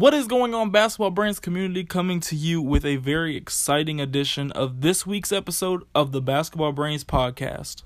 What 0.00 0.14
is 0.14 0.26
going 0.26 0.54
on, 0.54 0.70
Basketball 0.70 1.10
Brains 1.10 1.38
community? 1.38 1.84
Coming 1.84 2.20
to 2.20 2.34
you 2.34 2.62
with 2.62 2.86
a 2.86 2.96
very 2.96 3.36
exciting 3.36 4.00
edition 4.00 4.50
of 4.52 4.80
this 4.80 5.06
week's 5.06 5.30
episode 5.30 5.82
of 5.94 6.12
the 6.12 6.22
Basketball 6.22 6.72
Brains 6.72 7.04
podcast. 7.04 7.82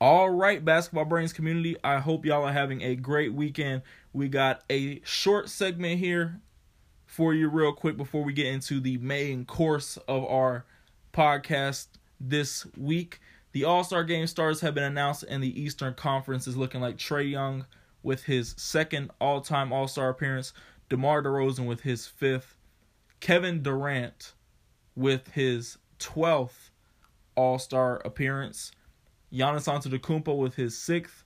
All 0.00 0.30
right, 0.30 0.64
Basketball 0.64 1.04
Brains 1.04 1.34
community, 1.34 1.76
I 1.84 1.98
hope 1.98 2.24
y'all 2.24 2.44
are 2.44 2.52
having 2.54 2.80
a 2.80 2.96
great 2.96 3.34
weekend. 3.34 3.82
We 4.14 4.28
got 4.28 4.62
a 4.70 5.02
short 5.04 5.50
segment 5.50 5.98
here 5.98 6.40
for 7.10 7.34
you, 7.34 7.48
real 7.48 7.72
quick, 7.72 7.96
before 7.96 8.22
we 8.22 8.32
get 8.32 8.46
into 8.46 8.78
the 8.78 8.96
main 8.98 9.44
course 9.44 9.96
of 10.06 10.24
our 10.26 10.64
podcast 11.12 11.88
this 12.20 12.64
week. 12.76 13.20
The 13.50 13.64
All 13.64 13.82
Star 13.82 14.04
game 14.04 14.28
stars 14.28 14.60
have 14.60 14.74
been 14.74 14.84
announced, 14.84 15.24
and 15.28 15.42
the 15.42 15.60
Eastern 15.60 15.94
Conference 15.94 16.46
is 16.46 16.56
looking 16.56 16.80
like 16.80 16.98
Trae 16.98 17.28
Young 17.28 17.66
with 18.04 18.22
his 18.24 18.54
second 18.56 19.10
all 19.20 19.40
time 19.40 19.72
All 19.72 19.88
Star 19.88 20.08
appearance, 20.08 20.52
DeMar 20.88 21.24
DeRozan 21.24 21.66
with 21.66 21.80
his 21.80 22.06
fifth, 22.06 22.56
Kevin 23.18 23.60
Durant 23.60 24.34
with 24.94 25.32
his 25.32 25.78
12th 25.98 26.70
All 27.34 27.58
Star 27.58 28.00
appearance. 28.04 28.70
Giannis 29.32 29.66
Antetokounmpo 29.66 30.38
with 30.38 30.54
his 30.54 30.78
sixth, 30.78 31.24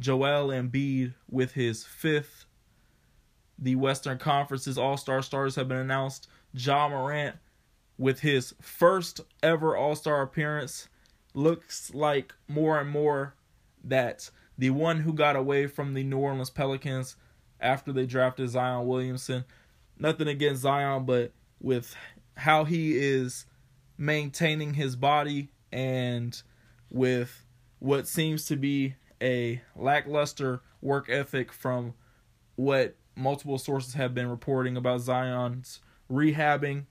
Joel 0.00 0.48
Embiid 0.48 1.12
with 1.30 1.52
his 1.52 1.84
fifth. 1.84 2.41
The 3.62 3.76
Western 3.76 4.18
Conference's 4.18 4.76
All-Star 4.76 5.22
stars 5.22 5.54
have 5.54 5.68
been 5.68 5.78
announced. 5.78 6.26
Ja 6.52 6.88
Morant 6.88 7.36
with 7.96 8.20
his 8.20 8.54
first 8.60 9.20
ever 9.40 9.76
All-Star 9.76 10.20
appearance 10.20 10.88
looks 11.32 11.94
like 11.94 12.34
more 12.48 12.80
and 12.80 12.90
more 12.90 13.36
that 13.84 14.30
the 14.58 14.70
one 14.70 15.00
who 15.00 15.12
got 15.12 15.36
away 15.36 15.68
from 15.68 15.94
the 15.94 16.02
New 16.02 16.18
Orleans 16.18 16.50
Pelicans 16.50 17.14
after 17.60 17.92
they 17.92 18.04
drafted 18.04 18.50
Zion 18.50 18.86
Williamson. 18.86 19.44
Nothing 19.96 20.26
against 20.26 20.62
Zion, 20.62 21.04
but 21.04 21.32
with 21.60 21.94
how 22.36 22.64
he 22.64 22.98
is 22.98 23.46
maintaining 23.96 24.74
his 24.74 24.96
body 24.96 25.52
and 25.70 26.42
with 26.90 27.44
what 27.78 28.08
seems 28.08 28.44
to 28.46 28.56
be 28.56 28.96
a 29.22 29.62
lackluster 29.76 30.62
work 30.80 31.08
ethic 31.08 31.52
from 31.52 31.94
what 32.56 32.96
multiple 33.16 33.58
sources 33.58 33.94
have 33.94 34.14
been 34.14 34.28
reporting 34.28 34.76
about 34.76 35.00
Zion's 35.00 35.80
rehabbing. 36.10 36.84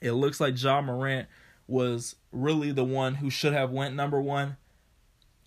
It 0.00 0.12
looks 0.12 0.40
like 0.40 0.60
Ja 0.60 0.80
Morant 0.80 1.28
was 1.66 2.16
really 2.32 2.72
the 2.72 2.84
one 2.84 3.14
who 3.16 3.30
should 3.30 3.52
have 3.52 3.70
went 3.70 3.94
number 3.94 4.20
one. 4.20 4.56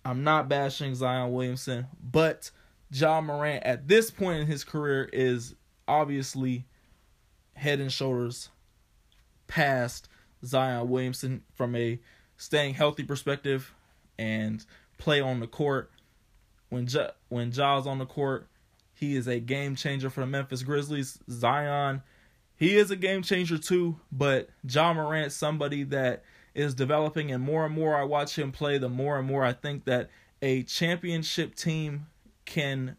I'm 0.04 0.24
not 0.24 0.48
bashing 0.48 0.94
Zion 0.94 1.32
Williamson, 1.32 1.86
but 2.02 2.50
Ja 2.90 3.20
Morant 3.20 3.64
at 3.64 3.88
this 3.88 4.10
point 4.10 4.40
in 4.40 4.46
his 4.46 4.64
career 4.64 5.08
is 5.12 5.54
obviously 5.88 6.64
head 7.54 7.80
and 7.80 7.92
shoulders 7.92 8.50
past 9.46 10.08
Zion 10.44 10.88
Williamson 10.88 11.42
from 11.54 11.74
a 11.74 11.98
staying 12.36 12.74
healthy 12.74 13.02
perspective 13.02 13.74
and 14.18 14.64
play 14.98 15.20
on 15.20 15.40
the 15.40 15.46
court. 15.46 15.90
When 16.68 16.86
ja, 16.86 17.10
when 17.28 17.52
Ja's 17.52 17.86
on 17.86 17.98
the 17.98 18.06
court, 18.06 18.48
he 18.96 19.16
is 19.16 19.26
a 19.26 19.38
game 19.38 19.76
changer 19.76 20.10
for 20.10 20.20
the 20.20 20.26
Memphis 20.26 20.62
Grizzlies. 20.62 21.18
Zion, 21.30 22.02
he 22.56 22.76
is 22.76 22.90
a 22.90 22.96
game 22.96 23.22
changer 23.22 23.58
too, 23.58 24.00
but 24.10 24.48
Ja 24.68 24.92
Morant, 24.92 25.32
somebody 25.32 25.82
that 25.84 26.24
is 26.54 26.74
developing, 26.74 27.30
and 27.30 27.42
more 27.42 27.66
and 27.66 27.74
more 27.74 27.96
I 27.96 28.04
watch 28.04 28.38
him 28.38 28.50
play, 28.52 28.78
the 28.78 28.88
more 28.88 29.18
and 29.18 29.28
more 29.28 29.44
I 29.44 29.52
think 29.52 29.84
that 29.84 30.08
a 30.40 30.62
championship 30.62 31.54
team 31.54 32.06
can 32.46 32.96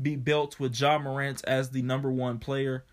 be 0.00 0.14
built 0.14 0.60
with 0.60 0.78
Ja 0.78 0.98
Morant 0.98 1.44
as 1.44 1.70
the 1.70 1.82
number 1.82 2.10
one 2.10 2.38
player. 2.38 2.84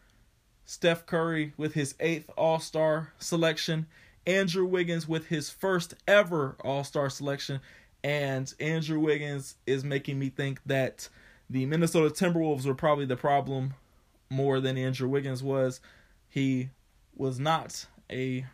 Steph 0.66 1.06
Curry 1.06 1.54
with 1.58 1.76
his 1.76 1.94
eighth 2.00 2.30
All 2.36 2.60
Star 2.60 3.14
selection 3.20 3.86
Andrew 4.28 4.66
Wiggins 4.66 5.08
with 5.08 5.28
his 5.28 5.50
first 5.50 5.94
ever 6.08 6.56
All 6.64 6.84
Star 6.84 7.10
selection. 7.10 7.62
And 8.04 8.54
Andrew 8.60 9.00
Wiggins 9.00 9.56
is 9.66 9.84
making 9.84 10.20
me 10.20 10.30
think 10.30 10.62
that 10.66 11.10
the 11.50 11.66
Minnesota 11.66 12.10
Timberwolves 12.10 12.66
were 12.66 12.76
probably 12.76 13.06
the 13.06 13.16
problem 13.16 13.74
more 14.30 14.60
than 14.60 14.78
Andrew 14.78 15.08
Wiggins 15.08 15.44
was. 15.44 15.80
He 16.28 16.70
was 17.16 17.40
not 17.40 17.86
a 18.12 18.46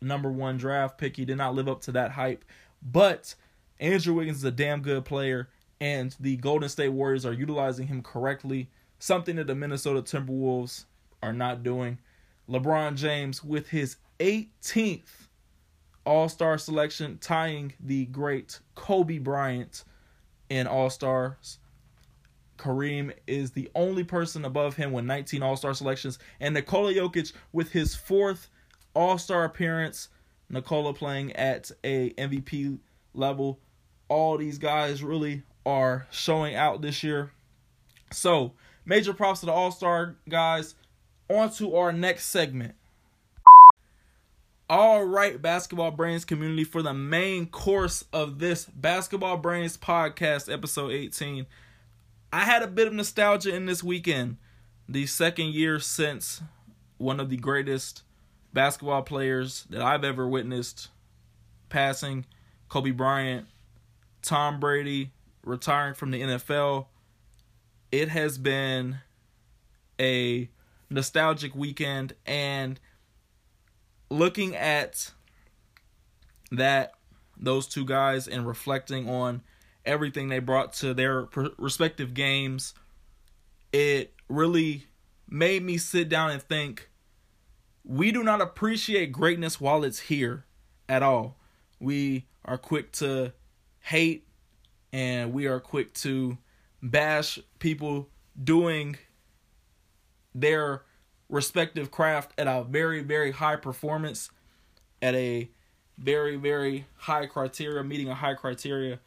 number 0.00 0.30
one 0.30 0.56
draft 0.56 0.98
pick. 0.98 1.16
He 1.16 1.24
did 1.24 1.38
not 1.38 1.54
live 1.54 1.68
up 1.68 1.80
to 1.82 1.92
that 1.92 2.12
hype. 2.12 2.44
But 2.82 3.34
Andrew 3.80 4.14
Wiggins 4.14 4.38
is 4.38 4.44
a 4.44 4.50
damn 4.50 4.82
good 4.82 5.04
player, 5.04 5.48
and 5.80 6.14
the 6.20 6.36
Golden 6.36 6.68
State 6.68 6.90
Warriors 6.90 7.26
are 7.26 7.32
utilizing 7.32 7.86
him 7.86 8.02
correctly, 8.02 8.70
something 8.98 9.36
that 9.36 9.46
the 9.46 9.54
Minnesota 9.54 10.02
Timberwolves 10.02 10.84
are 11.22 11.32
not 11.32 11.62
doing. 11.62 11.98
LeBron 12.48 12.96
James, 12.96 13.42
with 13.42 13.68
his 13.68 13.96
18th 14.18 15.28
All 16.04 16.28
Star 16.28 16.58
selection, 16.58 17.18
tying 17.20 17.72
the 17.80 18.06
great 18.06 18.60
Kobe 18.74 19.18
Bryant 19.18 19.84
in 20.50 20.66
All 20.66 20.90
Stars. 20.90 21.58
Kareem 22.58 23.12
is 23.26 23.50
the 23.52 23.70
only 23.74 24.04
person 24.04 24.44
above 24.44 24.76
him 24.76 24.92
with 24.92 25.04
19 25.04 25.42
All 25.42 25.56
Star 25.56 25.74
selections, 25.74 26.18
and 26.40 26.54
Nikola 26.54 26.92
Jokic 26.92 27.32
with 27.52 27.72
his 27.72 27.94
fourth 27.94 28.48
All 28.94 29.18
Star 29.18 29.44
appearance. 29.44 30.08
Nikola 30.50 30.92
playing 30.94 31.32
at 31.32 31.70
a 31.82 32.10
MVP 32.10 32.78
level. 33.14 33.58
All 34.08 34.36
these 34.36 34.58
guys 34.58 35.02
really 35.02 35.42
are 35.66 36.06
showing 36.10 36.54
out 36.54 36.82
this 36.82 37.02
year. 37.02 37.32
So, 38.12 38.52
major 38.84 39.14
props 39.14 39.40
to 39.40 39.46
the 39.46 39.52
All 39.52 39.70
Star 39.70 40.16
guys. 40.28 40.74
On 41.30 41.50
to 41.52 41.74
our 41.74 41.92
next 41.92 42.26
segment. 42.26 42.74
All 44.68 45.04
right, 45.04 45.40
Basketball 45.40 45.90
Brains 45.90 46.24
community, 46.24 46.64
for 46.64 46.82
the 46.82 46.94
main 46.94 47.46
course 47.46 48.04
of 48.12 48.38
this 48.38 48.64
Basketball 48.64 49.36
Brains 49.36 49.76
podcast, 49.76 50.50
episode 50.52 50.90
18, 50.90 51.46
I 52.34 52.40
had 52.40 52.64
a 52.64 52.66
bit 52.66 52.88
of 52.88 52.92
nostalgia 52.92 53.54
in 53.54 53.66
this 53.66 53.84
weekend. 53.84 54.38
The 54.88 55.06
second 55.06 55.54
year 55.54 55.78
since 55.78 56.42
one 56.98 57.20
of 57.20 57.30
the 57.30 57.36
greatest 57.36 58.02
basketball 58.52 59.02
players 59.02 59.66
that 59.70 59.80
I've 59.80 60.02
ever 60.02 60.26
witnessed 60.26 60.88
passing, 61.68 62.26
Kobe 62.68 62.90
Bryant, 62.90 63.46
Tom 64.20 64.58
Brady 64.58 65.12
retiring 65.44 65.94
from 65.94 66.10
the 66.10 66.22
NFL. 66.22 66.86
It 67.92 68.08
has 68.08 68.36
been 68.36 68.96
a 70.00 70.50
nostalgic 70.90 71.54
weekend 71.54 72.14
and 72.26 72.80
looking 74.10 74.56
at 74.56 75.12
that 76.50 76.94
those 77.36 77.68
two 77.68 77.84
guys 77.84 78.26
and 78.26 78.44
reflecting 78.44 79.08
on 79.08 79.42
everything 79.86 80.28
they 80.28 80.38
brought 80.38 80.72
to 80.72 80.94
their 80.94 81.28
respective 81.58 82.14
games 82.14 82.74
it 83.74 84.14
really 84.28 84.86
made 85.28 85.62
me 85.62 85.76
sit 85.76 86.08
down 86.08 86.30
and 86.30 86.40
think 86.40 86.88
we 87.84 88.12
do 88.12 88.22
not 88.22 88.40
appreciate 88.40 89.10
greatness 89.10 89.60
while 89.60 89.82
it's 89.82 89.98
here 89.98 90.44
at 90.88 91.02
all. 91.02 91.36
We 91.80 92.26
are 92.44 92.56
quick 92.56 92.92
to 92.92 93.32
hate 93.80 94.28
and 94.92 95.32
we 95.32 95.46
are 95.46 95.58
quick 95.58 95.92
to 95.94 96.38
bash 96.82 97.40
people 97.58 98.08
doing 98.42 98.96
their 100.34 100.82
respective 101.28 101.90
craft 101.90 102.32
at 102.38 102.46
a 102.46 102.64
very 102.64 103.02
very 103.02 103.32
high 103.32 103.56
performance 103.56 104.30
at 105.02 105.14
a 105.14 105.50
very 105.98 106.36
very 106.36 106.86
high 106.96 107.26
criteria 107.26 107.82
meeting 107.82 108.08
a 108.08 108.14
high 108.14 108.34
criteria 108.34 109.00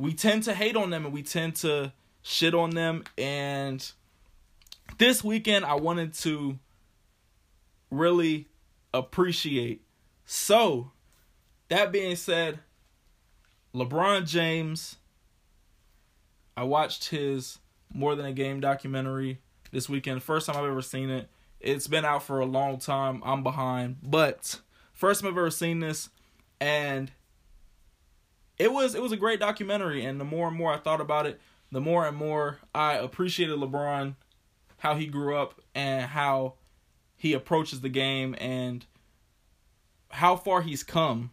we 0.00 0.14
tend 0.14 0.42
to 0.44 0.54
hate 0.54 0.76
on 0.76 0.90
them 0.90 1.04
and 1.04 1.12
we 1.12 1.22
tend 1.22 1.54
to 1.56 1.92
shit 2.22 2.54
on 2.54 2.70
them 2.70 3.04
and 3.18 3.92
this 4.98 5.22
weekend 5.22 5.64
I 5.64 5.74
wanted 5.74 6.14
to 6.14 6.58
really 7.90 8.48
appreciate 8.94 9.82
so 10.24 10.90
that 11.68 11.92
being 11.92 12.16
said 12.16 12.60
LeBron 13.74 14.26
James 14.26 14.96
I 16.56 16.64
watched 16.64 17.08
his 17.10 17.58
more 17.92 18.14
than 18.14 18.26
a 18.26 18.32
game 18.32 18.60
documentary 18.60 19.40
this 19.72 19.88
weekend. 19.88 20.22
First 20.22 20.46
time 20.46 20.56
I've 20.56 20.64
ever 20.64 20.82
seen 20.82 21.10
it. 21.10 21.28
It's 21.60 21.86
been 21.86 22.04
out 22.04 22.22
for 22.22 22.40
a 22.40 22.46
long 22.46 22.78
time. 22.78 23.22
I'm 23.24 23.42
behind, 23.42 23.98
but 24.02 24.60
first 24.92 25.20
time 25.20 25.30
I've 25.30 25.38
ever 25.38 25.50
seen 25.50 25.80
this, 25.80 26.08
and 26.60 27.10
it 28.60 28.70
was 28.70 28.94
it 28.94 29.02
was 29.02 29.10
a 29.10 29.16
great 29.16 29.40
documentary. 29.40 30.04
And 30.04 30.20
the 30.20 30.24
more 30.24 30.46
and 30.48 30.56
more 30.56 30.72
I 30.72 30.76
thought 30.76 31.00
about 31.00 31.26
it, 31.26 31.40
the 31.72 31.80
more 31.80 32.06
and 32.06 32.16
more 32.16 32.58
I 32.74 32.94
appreciated 32.94 33.58
LeBron 33.58 34.14
how 34.78 34.94
he 34.94 35.06
grew 35.06 35.36
up 35.36 35.60
and 35.74 36.06
how 36.06 36.54
he 37.16 37.32
approaches 37.32 37.80
the 37.80 37.88
game 37.88 38.34
and 38.38 38.84
how 40.10 40.36
far 40.36 40.62
he's 40.62 40.82
come. 40.82 41.30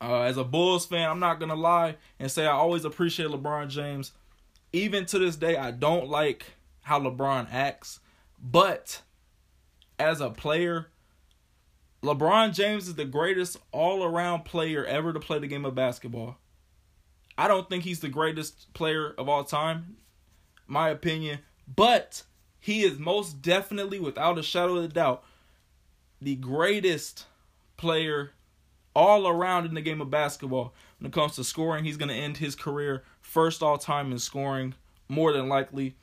Uh, 0.00 0.22
as 0.22 0.36
a 0.36 0.44
Bulls 0.44 0.86
fan, 0.86 1.08
I'm 1.08 1.20
not 1.20 1.38
gonna 1.38 1.54
lie 1.54 1.96
and 2.18 2.30
say 2.30 2.44
I 2.44 2.52
always 2.52 2.84
appreciate 2.84 3.28
LeBron 3.28 3.68
James. 3.68 4.12
Even 4.72 5.06
to 5.06 5.18
this 5.18 5.36
day, 5.36 5.56
I 5.56 5.70
don't 5.70 6.08
like 6.08 6.54
how 6.82 7.00
LeBron 7.00 7.48
acts, 7.52 8.00
but 8.40 9.02
as 9.98 10.20
a 10.20 10.30
player, 10.30 10.88
LeBron 12.02 12.54
James 12.54 12.88
is 12.88 12.94
the 12.94 13.04
greatest 13.04 13.58
all-around 13.72 14.44
player 14.44 14.84
ever 14.84 15.12
to 15.12 15.20
play 15.20 15.38
the 15.38 15.46
game 15.46 15.66
of 15.66 15.74
basketball. 15.74 16.38
I 17.36 17.46
don't 17.46 17.68
think 17.68 17.84
he's 17.84 18.00
the 18.00 18.08
greatest 18.08 18.72
player 18.72 19.14
of 19.18 19.28
all 19.28 19.44
time, 19.44 19.96
my 20.66 20.88
opinion, 20.88 21.40
but 21.66 22.22
he 22.58 22.82
is 22.82 22.98
most 22.98 23.42
definitely, 23.42 23.98
without 23.98 24.38
a 24.38 24.42
shadow 24.42 24.76
of 24.76 24.84
a 24.84 24.88
doubt, 24.88 25.24
the 26.20 26.36
greatest 26.36 27.26
player 27.76 28.32
all 28.94 29.26
around 29.26 29.66
in 29.66 29.74
the 29.74 29.80
game 29.80 30.00
of 30.00 30.10
basketball. 30.10 30.74
When 30.98 31.08
it 31.08 31.14
comes 31.14 31.36
to 31.36 31.44
scoring, 31.44 31.84
he's 31.84 31.96
going 31.96 32.08
to 32.08 32.14
end 32.14 32.38
his 32.38 32.54
career 32.54 33.04
first 33.20 33.62
all 33.62 33.78
time 33.78 34.12
in 34.12 34.18
scoring, 34.18 34.74
more 35.08 35.32
than 35.32 35.48
likely. 35.48 35.96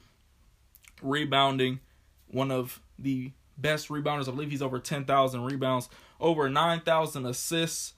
Rebounding, 1.01 1.79
one 2.27 2.49
of 2.49 2.81
the 2.97 3.31
best 3.57 3.89
rebounders. 3.89 4.27
I 4.27 4.31
believe 4.31 4.51
he's 4.51 4.61
over 4.61 4.79
10,000 4.79 5.43
rebounds, 5.43 5.89
over 6.19 6.49
9,000 6.49 7.25
assists. 7.25 7.93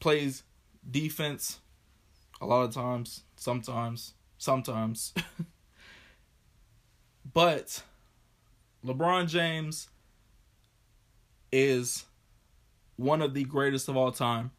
Plays 0.00 0.42
defense 0.88 1.60
a 2.40 2.46
lot 2.46 2.64
of 2.64 2.74
times, 2.74 3.22
sometimes, 3.36 4.14
sometimes. 4.38 5.14
but 7.32 7.82
LeBron 8.84 9.28
James 9.28 9.88
is 11.50 12.04
one 12.96 13.22
of 13.22 13.32
the 13.32 13.44
greatest 13.44 13.88
of 13.88 13.96
all 13.96 14.12
time. 14.12 14.50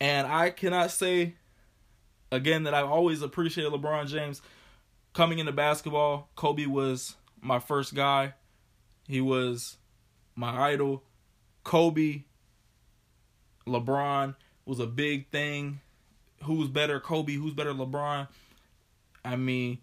And 0.00 0.26
I 0.26 0.50
cannot 0.50 0.90
say 0.90 1.34
again 2.32 2.64
that 2.64 2.74
I've 2.74 2.90
always 2.90 3.22
appreciated 3.22 3.72
LeBron 3.72 4.08
James 4.08 4.42
coming 5.12 5.38
into 5.38 5.52
basketball. 5.52 6.28
Kobe 6.34 6.66
was 6.66 7.14
my 7.40 7.58
first 7.58 7.94
guy. 7.94 8.34
He 9.08 9.20
was 9.20 9.76
my 10.34 10.72
idol. 10.72 11.02
Kobe, 11.64 12.22
LeBron 13.66 14.34
was 14.64 14.80
a 14.80 14.86
big 14.86 15.28
thing. 15.30 15.80
Who's 16.44 16.68
better, 16.68 16.98
Kobe? 17.00 17.34
Who's 17.34 17.54
better, 17.54 17.72
LeBron? 17.72 18.28
I 19.24 19.36
mean, 19.36 19.78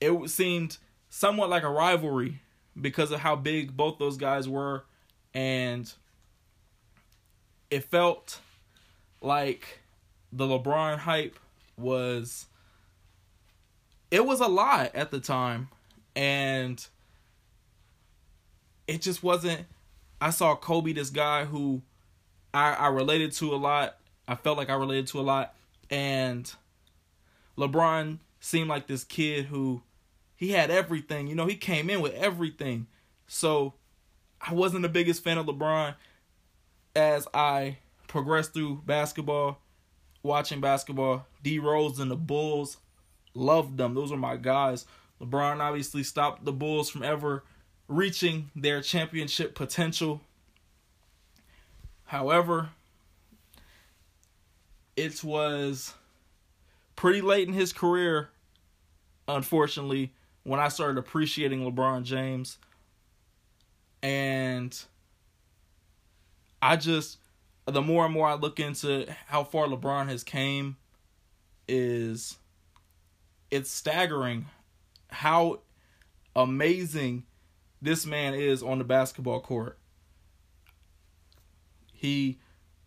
it 0.00 0.30
seemed 0.30 0.78
somewhat 1.08 1.50
like 1.50 1.62
a 1.62 1.70
rivalry 1.70 2.40
because 2.80 3.10
of 3.10 3.20
how 3.20 3.36
big 3.36 3.76
both 3.76 3.98
those 3.98 4.16
guys 4.16 4.48
were 4.48 4.84
and 5.34 5.92
it 7.70 7.84
felt 7.84 8.40
like 9.20 9.80
the 10.32 10.44
LeBron 10.44 10.98
hype 10.98 11.38
was 11.76 12.46
it 14.10 14.24
was 14.24 14.40
a 14.40 14.46
lot 14.46 14.94
at 14.94 15.10
the 15.10 15.20
time 15.20 15.68
and 16.14 16.86
it 18.88 19.02
just 19.02 19.22
wasn't 19.22 19.66
I 20.20 20.30
saw 20.30 20.56
Kobe 20.56 20.92
this 20.92 21.10
guy 21.10 21.44
who 21.44 21.82
I 22.52 22.72
I 22.72 22.88
related 22.88 23.30
to 23.32 23.54
a 23.54 23.56
lot. 23.56 23.96
I 24.26 24.34
felt 24.34 24.58
like 24.58 24.70
I 24.70 24.74
related 24.74 25.06
to 25.08 25.20
a 25.20 25.22
lot 25.22 25.54
and 25.90 26.52
LeBron 27.56 28.18
seemed 28.40 28.68
like 28.68 28.86
this 28.86 29.04
kid 29.04 29.46
who 29.46 29.82
he 30.36 30.52
had 30.52 30.70
everything. 30.70 31.26
You 31.26 31.34
know, 31.34 31.46
he 31.46 31.56
came 31.56 31.90
in 31.90 32.00
with 32.00 32.14
everything. 32.14 32.86
So 33.26 33.74
I 34.40 34.54
wasn't 34.54 34.82
the 34.82 34.88
biggest 34.88 35.22
fan 35.24 35.38
of 35.38 35.46
LeBron 35.46 35.94
as 36.94 37.26
I 37.34 37.78
progressed 38.06 38.54
through 38.54 38.82
basketball, 38.86 39.60
watching 40.22 40.60
basketball. 40.60 41.26
D 41.42 41.58
Rose 41.58 41.98
and 41.98 42.10
the 42.10 42.16
Bulls, 42.16 42.78
loved 43.34 43.76
them. 43.76 43.94
Those 43.94 44.10
were 44.10 44.16
my 44.16 44.36
guys. 44.36 44.86
LeBron 45.20 45.60
obviously 45.60 46.02
stopped 46.02 46.44
the 46.44 46.52
Bulls 46.52 46.88
from 46.88 47.02
ever 47.02 47.44
reaching 47.88 48.50
their 48.54 48.80
championship 48.80 49.54
potential. 49.54 50.20
However, 52.04 52.70
it 54.96 55.24
was 55.24 55.94
pretty 56.96 57.20
late 57.20 57.48
in 57.48 57.54
his 57.54 57.72
career, 57.72 58.28
unfortunately, 59.26 60.12
when 60.44 60.60
I 60.60 60.68
started 60.68 60.98
appreciating 60.98 61.60
LeBron 61.60 62.04
James. 62.04 62.58
And 64.02 64.78
I 66.62 66.76
just 66.76 67.18
the 67.66 67.82
more 67.82 68.04
and 68.06 68.14
more 68.14 68.26
I 68.26 68.34
look 68.34 68.60
into 68.60 69.06
how 69.26 69.44
far 69.44 69.66
LeBron 69.66 70.08
has 70.08 70.24
came 70.24 70.76
is 71.68 72.38
it's 73.50 73.70
staggering 73.70 74.46
how 75.10 75.60
amazing 76.34 77.24
this 77.80 78.06
man 78.06 78.34
is 78.34 78.62
on 78.62 78.78
the 78.78 78.84
basketball 78.84 79.40
court. 79.40 79.78
He 81.92 82.38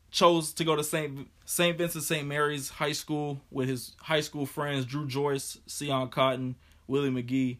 chose 0.09 0.53
to 0.53 0.63
go 0.63 0.75
to 0.75 0.83
St. 0.83 1.27
St. 1.45 1.77
Vincent 1.77 2.03
St. 2.03 2.27
Mary's 2.27 2.69
High 2.69 2.91
School 2.91 3.41
with 3.49 3.67
his 3.67 3.95
high 3.99 4.21
school 4.21 4.45
friends 4.45 4.85
Drew 4.85 5.07
Joyce, 5.07 5.57
Sian 5.65 6.09
Cotton, 6.09 6.55
Willie 6.87 7.09
McGee. 7.09 7.57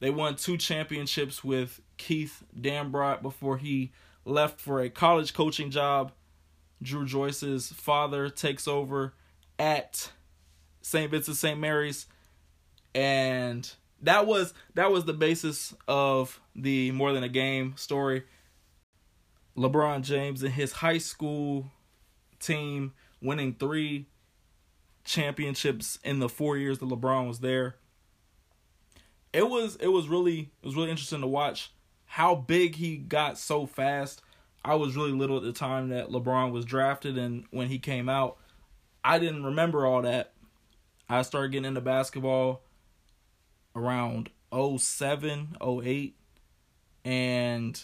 They 0.00 0.10
won 0.10 0.34
two 0.34 0.56
championships 0.56 1.44
with 1.44 1.80
Keith 1.96 2.42
Dambrot 2.58 3.22
before 3.22 3.58
he 3.58 3.92
left 4.24 4.60
for 4.60 4.80
a 4.80 4.90
college 4.90 5.34
coaching 5.34 5.70
job. 5.70 6.12
Drew 6.82 7.06
Joyce's 7.06 7.68
father 7.68 8.28
takes 8.28 8.66
over 8.66 9.14
at 9.58 10.10
St. 10.82 11.10
Vincent 11.10 11.36
St. 11.36 11.58
Mary's 11.58 12.06
and 12.94 13.72
that 14.02 14.26
was 14.26 14.54
that 14.74 14.90
was 14.90 15.04
the 15.04 15.12
basis 15.12 15.74
of 15.88 16.40
the 16.54 16.90
more 16.92 17.12
than 17.12 17.22
a 17.22 17.28
game 17.28 17.74
story. 17.76 18.24
LeBron 19.56 20.02
James 20.02 20.42
and 20.42 20.52
his 20.52 20.72
high 20.72 20.98
school 20.98 21.70
team 22.40 22.92
winning 23.20 23.54
3 23.54 24.06
championships 25.04 25.98
in 26.02 26.20
the 26.20 26.28
4 26.28 26.56
years 26.56 26.78
that 26.78 26.88
LeBron 26.88 27.28
was 27.28 27.40
there 27.40 27.76
it 29.32 29.48
was 29.48 29.76
it 29.76 29.88
was 29.88 30.08
really 30.08 30.50
it 30.62 30.66
was 30.66 30.74
really 30.74 30.90
interesting 30.90 31.20
to 31.20 31.26
watch 31.26 31.72
how 32.06 32.34
big 32.34 32.74
he 32.74 32.96
got 32.96 33.38
so 33.38 33.64
fast. 33.64 34.20
I 34.64 34.74
was 34.74 34.94
really 34.94 35.12
little 35.12 35.38
at 35.38 35.42
the 35.42 35.52
time 35.52 35.88
that 35.88 36.10
LeBron 36.10 36.52
was 36.52 36.64
drafted 36.64 37.16
and 37.16 37.44
when 37.50 37.68
he 37.68 37.78
came 37.78 38.08
out, 38.08 38.36
I 39.02 39.18
didn't 39.18 39.44
remember 39.44 39.86
all 39.86 40.02
that. 40.02 40.34
I 41.08 41.22
started 41.22 41.52
getting 41.52 41.64
into 41.64 41.80
basketball 41.80 42.62
around 43.74 44.30
07, 44.52 45.56
08 45.60 46.16
and 47.04 47.82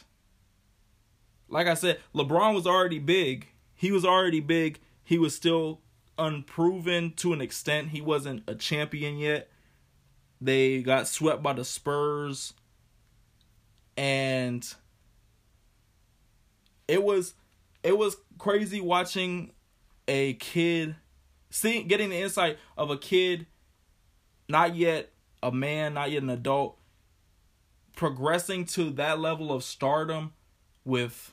like 1.48 1.66
I 1.66 1.74
said, 1.74 1.98
LeBron 2.14 2.54
was 2.54 2.66
already 2.66 2.98
big. 2.98 3.48
He 3.74 3.90
was 3.90 4.04
already 4.04 4.40
big. 4.40 4.80
He 5.02 5.18
was 5.18 5.34
still 5.34 5.80
unproven 6.18 7.12
to 7.16 7.32
an 7.32 7.40
extent. 7.40 7.88
He 7.88 8.00
wasn't 8.00 8.42
a 8.46 8.54
champion 8.54 9.16
yet. 9.16 9.48
They 10.40 10.82
got 10.82 11.08
swept 11.08 11.42
by 11.42 11.54
the 11.54 11.64
Spurs. 11.64 12.52
And 13.96 14.66
it 16.86 17.02
was 17.02 17.34
it 17.82 17.96
was 17.96 18.16
crazy 18.38 18.80
watching 18.80 19.52
a 20.06 20.34
kid 20.34 20.96
seeing 21.50 21.88
getting 21.88 22.10
the 22.10 22.16
insight 22.16 22.58
of 22.76 22.90
a 22.90 22.96
kid 22.96 23.46
not 24.48 24.76
yet 24.76 25.12
a 25.42 25.52
man, 25.52 25.94
not 25.94 26.10
yet 26.10 26.22
an 26.22 26.30
adult 26.30 26.78
progressing 27.96 28.64
to 28.64 28.90
that 28.90 29.18
level 29.18 29.52
of 29.52 29.64
stardom 29.64 30.32
with 30.84 31.32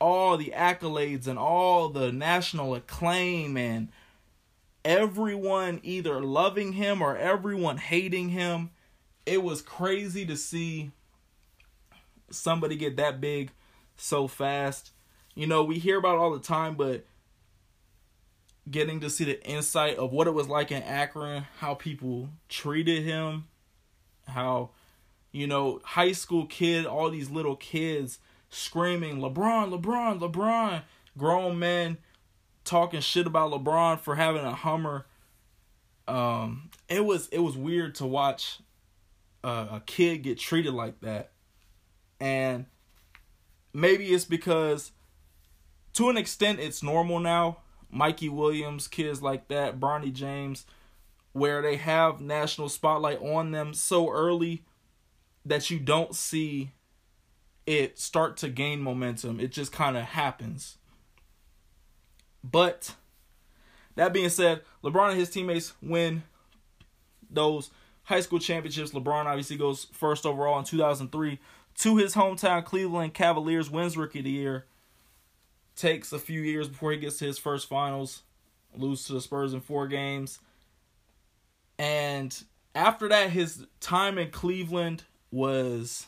all 0.00 0.36
the 0.36 0.52
accolades 0.54 1.26
and 1.26 1.38
all 1.38 1.88
the 1.88 2.12
national 2.12 2.74
acclaim 2.74 3.56
and 3.56 3.88
everyone 4.84 5.80
either 5.82 6.20
loving 6.20 6.74
him 6.74 7.02
or 7.02 7.16
everyone 7.16 7.78
hating 7.78 8.28
him. 8.28 8.70
It 9.26 9.42
was 9.42 9.62
crazy 9.62 10.26
to 10.26 10.36
see 10.36 10.90
somebody 12.30 12.76
get 12.76 12.96
that 12.96 13.20
big 13.20 13.50
so 13.96 14.28
fast. 14.28 14.90
You 15.34 15.46
know, 15.46 15.64
we 15.64 15.78
hear 15.78 15.98
about 15.98 16.18
all 16.18 16.32
the 16.32 16.38
time, 16.38 16.74
but 16.74 17.06
getting 18.70 19.00
to 19.00 19.10
see 19.10 19.24
the 19.24 19.42
insight 19.46 19.96
of 19.96 20.12
what 20.12 20.26
it 20.26 20.34
was 20.34 20.48
like 20.48 20.72
in 20.72 20.82
Akron, 20.82 21.46
how 21.58 21.74
people 21.74 22.30
treated 22.48 23.02
him, 23.02 23.46
how, 24.26 24.70
you 25.32 25.46
know, 25.46 25.80
high 25.84 26.12
school 26.12 26.46
kid, 26.46 26.86
all 26.86 27.10
these 27.10 27.30
little 27.30 27.56
kids 27.56 28.18
screaming, 28.50 29.18
LeBron, 29.18 29.78
LeBron, 29.78 30.20
LeBron, 30.20 30.82
grown 31.18 31.58
men 31.58 31.98
talking 32.64 33.00
shit 33.00 33.26
about 33.26 33.50
LeBron 33.50 34.00
for 34.00 34.14
having 34.14 34.44
a 34.44 34.54
Hummer. 34.54 35.06
Um, 36.06 36.70
it 36.88 37.04
was 37.04 37.28
it 37.28 37.38
was 37.38 37.56
weird 37.56 37.94
to 37.96 38.06
watch 38.06 38.60
a 39.44 39.82
kid 39.84 40.22
get 40.22 40.38
treated 40.38 40.72
like 40.72 41.00
that. 41.00 41.32
And 42.20 42.66
maybe 43.72 44.06
it's 44.06 44.24
because 44.24 44.92
to 45.94 46.08
an 46.08 46.16
extent 46.16 46.60
it's 46.60 46.82
normal 46.82 47.20
now. 47.20 47.58
Mikey 47.94 48.28
Williams, 48.28 48.88
kids 48.88 49.22
like 49.22 49.48
that, 49.48 49.78
Bronny 49.78 50.12
James, 50.12 50.66
where 51.32 51.62
they 51.62 51.76
have 51.76 52.20
national 52.20 52.68
spotlight 52.68 53.20
on 53.20 53.52
them 53.52 53.74
so 53.74 54.10
early 54.10 54.64
that 55.44 55.70
you 55.70 55.78
don't 55.78 56.14
see 56.14 56.72
it 57.66 57.98
start 57.98 58.36
to 58.38 58.48
gain 58.48 58.80
momentum. 58.80 59.40
It 59.40 59.52
just 59.52 59.72
kind 59.72 59.96
of 59.96 60.04
happens. 60.04 60.78
But 62.42 62.94
that 63.94 64.12
being 64.12 64.28
said, 64.28 64.62
LeBron 64.82 65.10
and 65.10 65.18
his 65.18 65.30
teammates 65.30 65.72
win 65.80 66.24
those 67.30 67.70
high 68.04 68.20
school 68.20 68.38
championships. 68.38 68.90
LeBron 68.92 69.26
obviously 69.26 69.56
goes 69.56 69.86
first 69.92 70.26
overall 70.26 70.58
in 70.58 70.64
2003 70.64 71.38
to 71.78 71.96
his 71.96 72.14
hometown 72.14 72.64
Cleveland 72.64 73.14
Cavaliers, 73.14 73.70
wins 73.70 73.96
Rookie 73.96 74.20
of 74.20 74.24
the 74.24 74.30
Year. 74.30 74.66
Takes 75.76 76.12
a 76.12 76.18
few 76.18 76.40
years 76.40 76.68
before 76.68 76.92
he 76.92 76.98
gets 76.98 77.18
to 77.18 77.24
his 77.24 77.38
first 77.38 77.68
finals, 77.68 78.22
lose 78.76 79.04
to 79.04 79.12
the 79.12 79.20
Spurs 79.20 79.52
in 79.52 79.60
four 79.60 79.88
games. 79.88 80.38
And 81.78 82.44
after 82.74 83.08
that, 83.08 83.30
his 83.30 83.66
time 83.80 84.18
in 84.18 84.30
Cleveland 84.30 85.04
was 85.30 86.06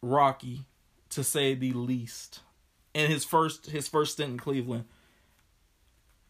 rocky, 0.00 0.64
to 1.10 1.24
say 1.24 1.54
the 1.54 1.72
least. 1.72 2.40
In 2.92 3.10
his 3.10 3.24
first 3.24 3.66
his 3.66 3.88
first 3.88 4.12
stint 4.12 4.30
in 4.30 4.38
Cleveland. 4.38 4.84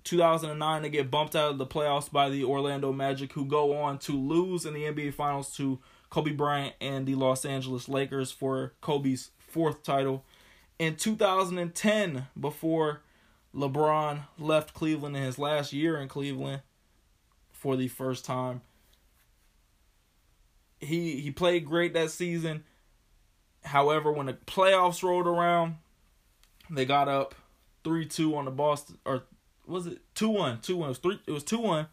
2009, 0.05 0.83
they 0.83 0.91
get 0.91 1.11
bumped 1.11 1.35
out 1.35 1.53
of 1.53 1.59
the 1.59 1.67
playoffs 1.67 2.13
by 2.13 2.29
the 2.29 2.45
Orlando 2.45 2.93
Magic, 2.93 3.33
who 3.33 3.47
go 3.47 3.77
on 3.77 3.99
to 4.01 4.13
lose 4.13 4.67
in 4.67 4.75
the 4.75 4.85
NBA 4.85 5.15
Finals 5.15 5.55
to 5.57 5.81
Kobe 6.11 6.33
Bryant 6.33 6.75
and 6.81 7.07
the 7.07 7.15
Los 7.15 7.45
Angeles 7.45 7.89
Lakers 7.89 8.31
for 8.31 8.75
Kobe's 8.81 9.31
fourth 9.39 9.83
title. 9.83 10.25
In 10.79 10.97
2010, 10.97 12.27
before 12.39 13.03
LeBron 13.55 14.27
left 14.39 14.75
Cleveland 14.75 15.17
in 15.17 15.23
his 15.23 15.39
last 15.39 15.73
year 15.73 16.01
in 16.01 16.09
Cleveland 16.09 16.63
for 17.53 17.77
the 17.77 17.89
first 17.89 18.25
time, 18.25 18.63
he 20.81 21.21
he 21.21 21.31
played 21.31 21.65
great 21.65 21.95
that 21.95 22.11
season. 22.11 22.65
However, 23.65 24.11
when 24.13 24.27
the 24.27 24.35
playoffs 24.35 25.03
rolled 25.03 25.27
around, 25.27 25.77
they 26.69 26.85
got 26.85 27.09
up 27.09 27.35
3-2 27.85 28.37
on 28.37 28.45
the 28.45 28.51
Boston 28.51 28.99
or 29.05 29.25
was 29.67 29.87
it 29.87 30.01
2-1? 30.15 30.63
2-1. 30.63 30.69
It 30.69 30.89
was 30.89 30.99
3 30.99 31.21
it 31.27 31.33
was 31.33 31.45
2-1. 31.45 31.89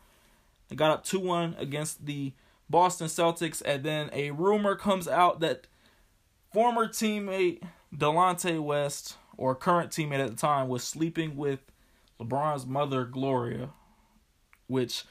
They 0.70 0.76
got 0.76 0.92
up 0.92 1.06
2-1 1.06 1.60
against 1.60 2.06
the 2.06 2.34
Boston 2.70 3.08
Celtics 3.08 3.62
and 3.64 3.84
then 3.84 4.10
a 4.12 4.32
rumor 4.32 4.76
comes 4.76 5.08
out 5.08 5.40
that 5.42 5.68
former 6.52 6.88
teammate 6.88 7.62
Delonte 7.96 8.62
West 8.62 9.18
or 9.38 9.56
current 9.56 9.92
teammate 9.92 10.20
at 10.20 10.30
the 10.30 10.36
time 10.36 10.68
was 10.68 10.84
sleeping 10.84 11.36
with 11.36 11.60
LeBron's 12.20 12.66
mother 12.66 13.06
Gloria, 13.06 13.70
which 14.68 15.04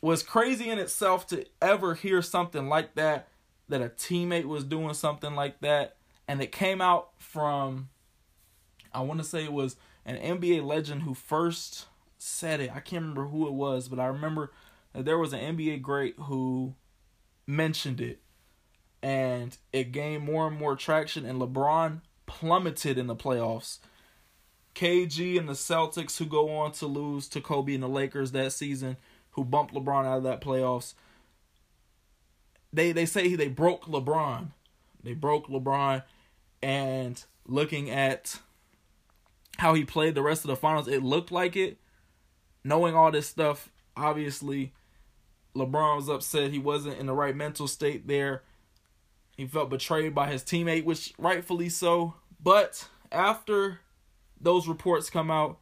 was 0.00 0.22
crazy 0.22 0.68
in 0.70 0.78
itself 0.78 1.26
to 1.28 1.44
ever 1.60 1.94
hear 1.94 2.22
something 2.22 2.68
like 2.68 2.94
that 2.94 3.28
that 3.68 3.82
a 3.82 3.88
teammate 3.88 4.44
was 4.44 4.64
doing 4.64 4.94
something 4.94 5.34
like 5.34 5.60
that 5.60 5.96
and 6.26 6.42
it 6.42 6.50
came 6.50 6.80
out 6.80 7.10
from 7.18 7.90
I 8.94 9.00
want 9.00 9.20
to 9.20 9.24
say 9.24 9.44
it 9.44 9.52
was 9.52 9.76
an 10.04 10.16
NBA 10.16 10.64
legend 10.64 11.02
who 11.02 11.14
first 11.14 11.86
said 12.18 12.60
it. 12.60 12.70
I 12.74 12.80
can't 12.80 13.02
remember 13.02 13.26
who 13.26 13.46
it 13.46 13.52
was, 13.52 13.88
but 13.88 13.98
I 13.98 14.06
remember 14.06 14.50
that 14.92 15.04
there 15.04 15.18
was 15.18 15.32
an 15.32 15.56
NBA 15.56 15.82
great 15.82 16.14
who 16.18 16.74
mentioned 17.46 18.00
it. 18.00 18.21
And 19.02 19.56
it 19.72 19.90
gained 19.92 20.24
more 20.24 20.46
and 20.46 20.56
more 20.56 20.76
traction, 20.76 21.24
and 21.24 21.40
LeBron 21.40 22.02
plummeted 22.26 22.98
in 22.98 23.08
the 23.08 23.16
playoffs. 23.16 23.78
KG 24.74 25.38
and 25.38 25.48
the 25.48 25.54
Celtics, 25.54 26.18
who 26.18 26.24
go 26.24 26.50
on 26.56 26.72
to 26.72 26.86
lose 26.86 27.28
to 27.28 27.40
Kobe 27.40 27.74
and 27.74 27.82
the 27.82 27.88
Lakers 27.88 28.32
that 28.32 28.52
season, 28.52 28.96
who 29.32 29.44
bumped 29.44 29.74
LeBron 29.74 30.06
out 30.06 30.18
of 30.18 30.22
that 30.22 30.40
playoffs. 30.40 30.94
They 32.72 32.92
they 32.92 33.06
say 33.06 33.34
they 33.34 33.48
broke 33.48 33.86
LeBron. 33.86 34.48
They 35.02 35.14
broke 35.14 35.48
LeBron, 35.48 36.04
and 36.62 37.22
looking 37.46 37.90
at 37.90 38.38
how 39.58 39.74
he 39.74 39.84
played 39.84 40.14
the 40.14 40.22
rest 40.22 40.44
of 40.44 40.48
the 40.48 40.56
finals, 40.56 40.88
it 40.88 41.02
looked 41.02 41.30
like 41.30 41.56
it. 41.56 41.78
Knowing 42.64 42.94
all 42.94 43.10
this 43.10 43.26
stuff, 43.26 43.68
obviously, 43.96 44.72
LeBron 45.54 45.96
was 45.96 46.08
upset 46.08 46.50
he 46.50 46.58
wasn't 46.58 46.98
in 46.98 47.06
the 47.06 47.12
right 47.12 47.36
mental 47.36 47.66
state 47.66 48.06
there. 48.06 48.42
He 49.42 49.48
felt 49.48 49.70
betrayed 49.70 50.14
by 50.14 50.28
his 50.30 50.44
teammate, 50.44 50.84
which 50.84 51.14
rightfully 51.18 51.68
so. 51.68 52.14
But 52.40 52.88
after 53.10 53.80
those 54.40 54.68
reports 54.68 55.10
come 55.10 55.32
out, 55.32 55.58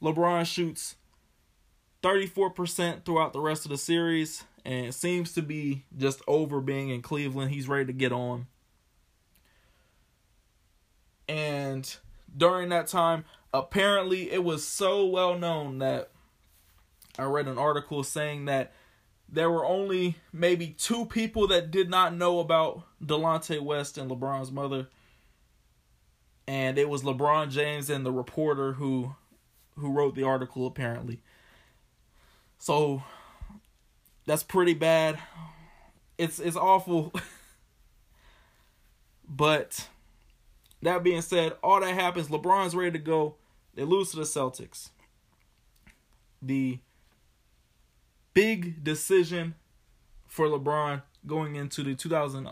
LeBron 0.00 0.46
shoots 0.46 0.94
34% 2.04 3.04
throughout 3.04 3.32
the 3.32 3.40
rest 3.40 3.64
of 3.64 3.72
the 3.72 3.78
series 3.78 4.44
and 4.64 4.94
seems 4.94 5.32
to 5.32 5.42
be 5.42 5.86
just 5.98 6.22
over 6.28 6.60
being 6.60 6.90
in 6.90 7.02
Cleveland. 7.02 7.50
He's 7.50 7.66
ready 7.66 7.86
to 7.86 7.92
get 7.92 8.12
on. 8.12 8.46
And 11.28 11.96
during 12.36 12.68
that 12.68 12.86
time, 12.86 13.24
apparently 13.52 14.30
it 14.30 14.44
was 14.44 14.64
so 14.64 15.04
well 15.04 15.36
known 15.36 15.78
that 15.78 16.12
I 17.18 17.24
read 17.24 17.48
an 17.48 17.58
article 17.58 18.04
saying 18.04 18.44
that 18.44 18.72
there 19.32 19.50
were 19.50 19.64
only 19.64 20.16
maybe 20.32 20.68
two 20.68 21.06
people 21.06 21.46
that 21.48 21.70
did 21.70 21.88
not 21.88 22.14
know 22.14 22.40
about 22.40 22.82
Delonte 23.02 23.60
West 23.60 23.96
and 23.96 24.10
LeBron's 24.10 24.50
mother. 24.50 24.88
And 26.48 26.78
it 26.78 26.88
was 26.88 27.02
LeBron 27.02 27.50
James 27.50 27.88
and 27.90 28.04
the 28.04 28.12
reporter 28.12 28.72
who 28.72 29.14
who 29.76 29.92
wrote 29.92 30.14
the 30.14 30.24
article 30.24 30.66
apparently. 30.66 31.20
So 32.58 33.04
that's 34.26 34.42
pretty 34.42 34.74
bad. 34.74 35.18
It's 36.18 36.40
it's 36.40 36.56
awful. 36.56 37.12
but 39.28 39.88
that 40.82 41.04
being 41.04 41.22
said, 41.22 41.52
all 41.62 41.80
that 41.80 41.94
happens, 41.94 42.28
LeBron's 42.28 42.74
ready 42.74 42.92
to 42.92 42.98
go. 42.98 43.36
They 43.74 43.84
lose 43.84 44.10
to 44.10 44.16
the 44.16 44.22
Celtics. 44.24 44.90
The 46.42 46.80
big 48.40 48.82
decision 48.82 49.54
for 50.26 50.46
LeBron 50.46 51.02
going 51.26 51.56
into 51.56 51.82
the 51.82 51.94
2000, 51.94 52.44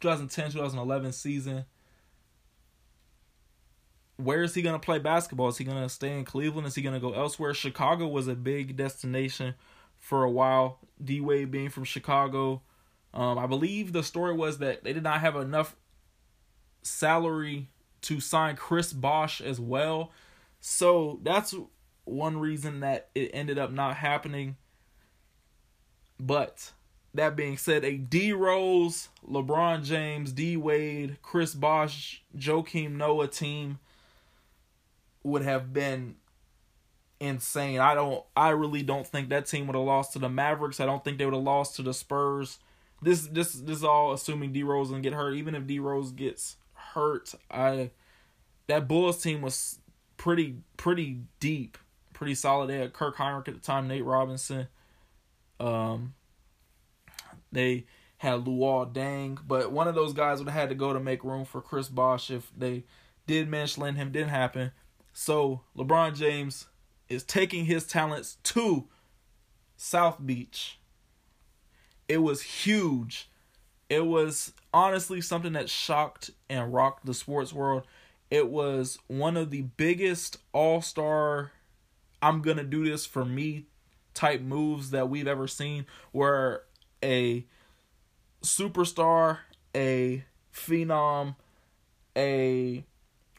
2010 0.00 0.50
2011 0.52 1.12
season. 1.12 1.64
Where 4.16 4.42
is 4.42 4.54
he 4.54 4.60
going 4.60 4.78
to 4.78 4.84
play 4.84 4.98
basketball? 4.98 5.48
Is 5.48 5.56
he 5.56 5.64
going 5.64 5.82
to 5.82 5.88
stay 5.88 6.16
in 6.16 6.24
Cleveland? 6.26 6.66
Is 6.66 6.74
he 6.74 6.82
going 6.82 6.94
to 6.94 7.00
go 7.00 7.14
elsewhere? 7.14 7.54
Chicago 7.54 8.06
was 8.06 8.28
a 8.28 8.34
big 8.34 8.76
destination 8.76 9.54
for 9.98 10.24
a 10.24 10.30
while. 10.30 10.78
D 11.02 11.20
Wade 11.20 11.50
being 11.50 11.70
from 11.70 11.84
Chicago. 11.84 12.60
Um, 13.14 13.38
I 13.38 13.46
believe 13.46 13.92
the 13.92 14.02
story 14.02 14.34
was 14.34 14.58
that 14.58 14.84
they 14.84 14.92
did 14.92 15.02
not 15.02 15.20
have 15.20 15.36
enough 15.36 15.74
salary 16.82 17.70
to 18.02 18.20
sign 18.20 18.56
Chris 18.56 18.92
Bosh 18.92 19.40
as 19.40 19.58
well. 19.58 20.12
So 20.60 21.18
that's 21.22 21.54
one 22.04 22.38
reason 22.38 22.80
that 22.80 23.08
it 23.14 23.30
ended 23.32 23.58
up 23.58 23.72
not 23.72 23.96
happening. 23.96 24.56
But 26.18 26.72
that 27.12 27.36
being 27.36 27.56
said, 27.56 27.84
a 27.84 27.96
D 27.96 28.32
Rose, 28.32 29.08
LeBron 29.28 29.84
James, 29.84 30.32
D 30.32 30.56
Wade, 30.56 31.18
Chris 31.22 31.54
Bosh, 31.54 32.22
Joakim 32.36 32.92
Noah 32.92 33.28
team 33.28 33.78
would 35.22 35.42
have 35.42 35.72
been 35.72 36.16
insane. 37.20 37.80
I 37.80 37.94
don't 37.94 38.24
I 38.36 38.50
really 38.50 38.82
don't 38.82 39.06
think 39.06 39.28
that 39.28 39.46
team 39.46 39.66
would 39.66 39.76
have 39.76 39.84
lost 39.84 40.12
to 40.12 40.18
the 40.18 40.28
Mavericks. 40.28 40.80
I 40.80 40.86
don't 40.86 41.02
think 41.02 41.18
they 41.18 41.24
would 41.24 41.34
have 41.34 41.42
lost 41.42 41.76
to 41.76 41.82
the 41.82 41.94
Spurs. 41.94 42.58
This 43.02 43.26
this 43.26 43.52
this 43.52 43.78
is 43.78 43.84
all 43.84 44.12
assuming 44.12 44.52
D 44.52 44.62
Rose 44.62 44.88
doesn't 44.88 45.02
get 45.02 45.14
hurt. 45.14 45.34
Even 45.34 45.54
if 45.54 45.66
D 45.66 45.78
Rose 45.78 46.12
gets 46.12 46.56
hurt, 46.72 47.34
I 47.50 47.90
that 48.66 48.88
Bulls 48.88 49.22
team 49.22 49.42
was 49.42 49.78
pretty 50.16 50.56
pretty 50.76 51.20
deep, 51.40 51.78
pretty 52.12 52.34
solid. 52.34 52.68
They 52.68 52.78
had 52.78 52.92
Kirk 52.92 53.16
Hinrich 53.16 53.48
at 53.48 53.54
the 53.54 53.60
time, 53.60 53.88
Nate 53.88 54.04
Robinson. 54.04 54.68
Um 55.60 56.14
they 57.52 57.86
had 58.18 58.44
Luol 58.44 58.92
Deng, 58.92 59.38
but 59.46 59.70
one 59.70 59.86
of 59.86 59.94
those 59.94 60.12
guys 60.12 60.38
would 60.38 60.48
have 60.48 60.60
had 60.60 60.68
to 60.70 60.74
go 60.74 60.92
to 60.92 61.00
make 61.00 61.24
room 61.24 61.44
for 61.44 61.60
Chris 61.60 61.88
Bosh 61.88 62.30
if 62.30 62.50
they 62.56 62.84
did 63.26 63.48
manage 63.48 63.74
to 63.74 63.80
lend 63.80 63.96
him. 63.96 64.12
Didn't 64.12 64.30
happen. 64.30 64.72
So 65.12 65.62
LeBron 65.76 66.16
James 66.16 66.66
is 67.08 67.22
taking 67.22 67.66
his 67.66 67.86
talents 67.86 68.38
to 68.42 68.88
South 69.76 70.24
Beach. 70.24 70.78
It 72.08 72.18
was 72.18 72.42
huge. 72.42 73.30
It 73.88 74.06
was 74.06 74.52
honestly 74.72 75.20
something 75.20 75.52
that 75.52 75.70
shocked 75.70 76.30
and 76.48 76.72
rocked 76.72 77.06
the 77.06 77.14
sports 77.14 77.52
world. 77.52 77.86
It 78.30 78.48
was 78.48 78.98
one 79.06 79.36
of 79.36 79.50
the 79.50 79.62
biggest 79.62 80.38
all 80.52 80.80
star, 80.80 81.52
I'm 82.20 82.42
going 82.42 82.56
to 82.56 82.64
do 82.64 82.84
this 82.84 83.06
for 83.06 83.24
me 83.24 83.66
type 84.14 84.40
moves 84.40 84.90
that 84.90 85.08
we've 85.08 85.26
ever 85.26 85.46
seen, 85.46 85.86
where 86.12 86.62
a 87.02 87.44
superstar, 88.42 89.38
a 89.74 90.24
phenom, 90.52 91.36
a 92.16 92.84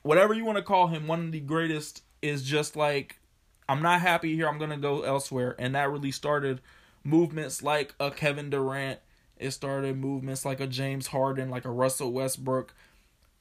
whatever 0.03 0.33
you 0.33 0.45
want 0.45 0.57
to 0.57 0.63
call 0.63 0.87
him, 0.87 1.07
one 1.07 1.21
of 1.25 1.31
the 1.31 1.39
greatest 1.39 2.03
is 2.21 2.43
just 2.43 2.75
like 2.75 3.19
I'm 3.67 3.81
not 3.81 4.01
happy 4.01 4.35
here, 4.35 4.47
I'm 4.47 4.59
going 4.59 4.69
to 4.69 4.77
go 4.77 5.01
elsewhere. 5.01 5.55
And 5.57 5.73
that 5.75 5.89
really 5.89 6.11
started 6.11 6.61
movements 7.03 7.63
like 7.63 7.95
a 7.99 8.11
Kevin 8.11 8.49
Durant, 8.49 8.99
it 9.37 9.51
started 9.51 9.97
movements 9.97 10.45
like 10.45 10.59
a 10.59 10.67
James 10.67 11.07
Harden, 11.07 11.49
like 11.49 11.65
a 11.65 11.71
Russell 11.71 12.11
Westbrook. 12.11 12.73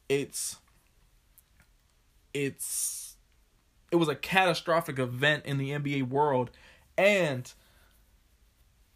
It's 0.08 0.56
it's 2.32 3.16
it 3.90 3.96
was 3.96 4.08
a 4.08 4.16
catastrophic 4.16 4.98
event 4.98 5.46
in 5.46 5.56
the 5.58 5.70
NBA 5.70 6.08
world 6.08 6.50
and 6.96 7.52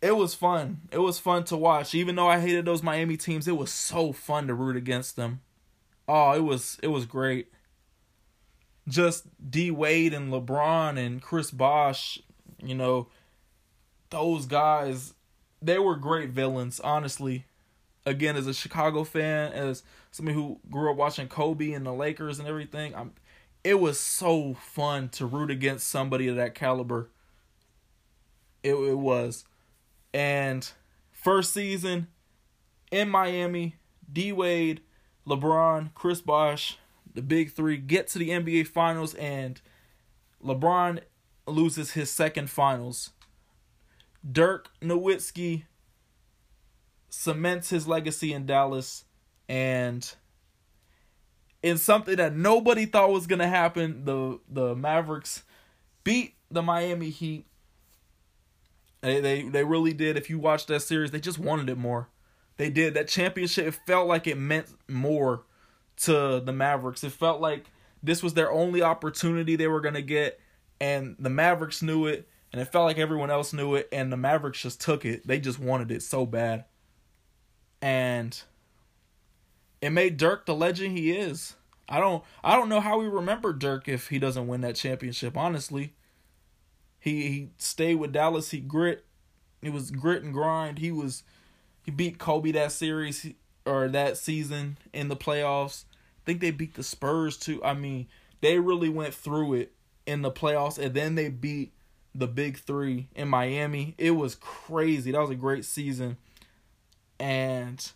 it 0.01 0.17
was 0.17 0.35
fun. 0.35 0.83
It 0.93 0.99
was 0.99 1.19
fun 1.19 1.45
to 1.45 1.57
watch. 1.57 1.95
Even 1.95 2.17
though 2.17 2.29
I 2.29 2.41
hated 2.41 2.65
those 2.65 2.83
Miami 2.83 3.17
teams, 3.17 3.49
it 3.49 3.57
was 3.57 3.73
so 3.73 4.13
fun 4.13 4.47
to 4.47 4.55
root 4.55 4.77
against 4.77 5.17
them. 5.17 5.41
Oh, 6.07 6.33
it 6.33 6.45
was 6.45 6.79
it 6.83 6.89
was 6.89 7.05
great. 7.05 7.53
Just 8.87 9.27
D 9.51 9.71
Wade 9.71 10.15
and 10.15 10.33
LeBron 10.33 10.99
and 10.99 11.21
Chris 11.21 11.51
Bosh, 11.51 12.21
you 12.63 12.75
know, 12.75 13.09
those 14.11 14.47
guys, 14.47 15.15
they 15.61 15.79
were 15.79 15.97
great 15.97 16.31
villains, 16.31 16.81
honestly. 16.81 17.45
Again, 18.07 18.37
as 18.37 18.47
a 18.47 18.55
Chicago 18.55 19.05
fan, 19.05 19.53
as 19.53 19.83
somebody 20.11 20.35
who 20.35 20.61
grew 20.71 20.91
up 20.91 20.97
watching 20.97 21.29
Kobe 21.29 21.73
and 21.73 21.85
the 21.85 21.93
Lakers 21.93 22.39
and 22.39 22.49
everything, 22.49 22.95
I'm 22.95 23.13
it 23.65 23.81
was 23.81 23.99
so 23.99 24.55
fun 24.55 25.09
to 25.11 25.27
root 25.27 25.51
against 25.51 25.89
somebody 25.89 26.29
of 26.29 26.37
that 26.37 26.55
caliber. 26.55 27.11
It 28.63 28.75
it 28.75 28.99
was. 28.99 29.45
And 30.13 30.69
first 31.13 31.53
season 31.53 32.09
in 32.91 33.09
Miami, 33.09 33.77
D 34.11 34.33
Wade, 34.33 34.81
LeBron, 35.27 35.95
Chris 35.95 36.21
Bosh, 36.21 36.79
the 37.15 37.23
big 37.23 37.53
three 37.53 37.77
get 37.77 38.09
to 38.09 38.19
the 38.19 38.31
NBA 38.31 38.67
Finals, 38.69 39.15
and 39.15 39.61
LeBron 40.43 41.01
loses 41.47 41.93
his 41.93 42.11
second 42.11 42.51
finals. 42.51 43.11
Dirk 44.31 44.69
Nowitzki 44.81 45.65
cements 47.09 47.71
his 47.71 47.89
legacy 47.89 48.33
in 48.33 48.47
Dallas, 48.47 49.05
and 49.49 50.15
in 51.63 51.79
something 51.79 52.17
that 52.17 52.35
nobody 52.35 52.87
thought 52.87 53.11
was 53.11 53.27
gonna 53.27 53.49
happen, 53.49 54.05
the 54.05 54.39
the 54.49 54.75
Mavericks 54.75 55.45
beat 56.05 56.35
the 56.51 56.63
Miami 56.63 57.11
Heat 57.11 57.48
they, 59.01 59.21
they 59.21 59.43
they 59.43 59.65
really 59.65 59.93
did. 59.93 60.17
If 60.17 60.29
you 60.29 60.39
watch 60.39 60.67
that 60.67 60.81
series, 60.81 61.11
they 61.11 61.21
just 61.21 61.39
wanted 61.39 61.69
it 61.69 61.79
more. 61.79 62.09
They 62.57 62.71
did 62.71 62.95
that 62.95 63.09
championship. 63.09 63.67
It 63.67 63.79
felt 63.87 64.09
like 64.09 64.27
it 64.27 64.37
meant 64.37 64.67
more 64.89 65.45
to 65.99 66.41
the 66.45 66.53
Mavericks. 66.53 67.05
It 67.05 67.13
felt 67.13 67.41
like 67.41 67.67
this 68.03 68.23
was 68.23 68.35
their 68.35 68.51
only 68.51 68.83
opportunity 68.83 69.57
they 69.57 69.69
were 69.69 69.81
gonna 69.81 70.03
get, 70.03 70.41
and 70.81 71.17
the 71.19 71.31
Mavericks 71.31 71.83
knew 71.83 72.07
it, 72.07 72.29
and 72.53 72.61
it 72.61 72.67
felt 72.67 72.87
like 72.87 72.99
everyone 72.99 73.31
else 73.31 73.53
knew 73.53 73.75
it, 73.77 73.89
and 73.93 74.13
the 74.13 74.17
Mavericks 74.17 74.63
just 74.63 74.81
took 74.81 75.05
it. 75.05 75.27
They 75.27 75.39
just 75.39 75.59
wanted 75.59 75.91
it 75.93 76.03
so 76.03 76.27
bad, 76.27 76.65
and 77.81 78.41
it 79.81 79.91
made 79.91 80.17
Dirk 80.17 80.47
the 80.47 80.55
legend 80.55 80.99
he 80.99 81.13
is. 81.13 81.55
I 81.89 82.01
don't 82.01 82.23
I 82.45 82.57
don't 82.57 82.69
know 82.69 82.81
how 82.81 82.99
we 82.99 83.07
remember 83.07 83.53
Dirk 83.53 83.89
if 83.89 84.09
he 84.09 84.19
doesn't 84.19 84.47
win 84.47 84.61
that 84.63 84.77
championship. 84.77 85.37
Honestly, 85.37 85.95
he 86.99 87.29
he 87.29 87.51
stayed 87.59 87.97
with 87.97 88.13
Dallas. 88.13 88.51
He 88.51 88.61
grit. 88.61 89.05
It 89.63 89.73
was 89.73 89.91
grit 89.91 90.23
and 90.23 90.33
grind. 90.33 90.79
He 90.79 90.93
was 90.93 91.23
he 91.83 91.91
beat 91.91 92.19
Kobe 92.19 92.53
that 92.53 92.73
series 92.73 93.27
or 93.65 93.89
that 93.89 94.17
season 94.17 94.79
in 94.93 95.09
the 95.09 95.17
playoffs. 95.17 95.85
I 95.91 96.23
think 96.27 96.41
they 96.41 96.51
beat 96.51 96.75
the 96.75 96.83
Spurs 96.83 97.37
too. 97.37 97.63
I 97.65 97.75
mean, 97.75 98.09
they 98.41 98.59
really 98.59 98.89
went 98.89 99.15
through 99.15 99.55
it 99.55 99.73
in 100.07 100.23
the 100.23 100.31
playoffs 100.31 100.79
and 100.79 100.95
then 100.95 101.15
they 101.15 101.29
beat 101.29 101.73
the 102.15 102.27
big 102.27 102.59
3 102.59 103.09
in 103.15 103.29
Miami. 103.29 103.95
It 103.99 104.13
was 104.13 104.35
crazy. 104.35 105.13
That 105.13 105.21
was 105.21 105.31
a 105.31 105.35
great 105.37 105.65
season. 105.65 106.17
And 107.21 107.91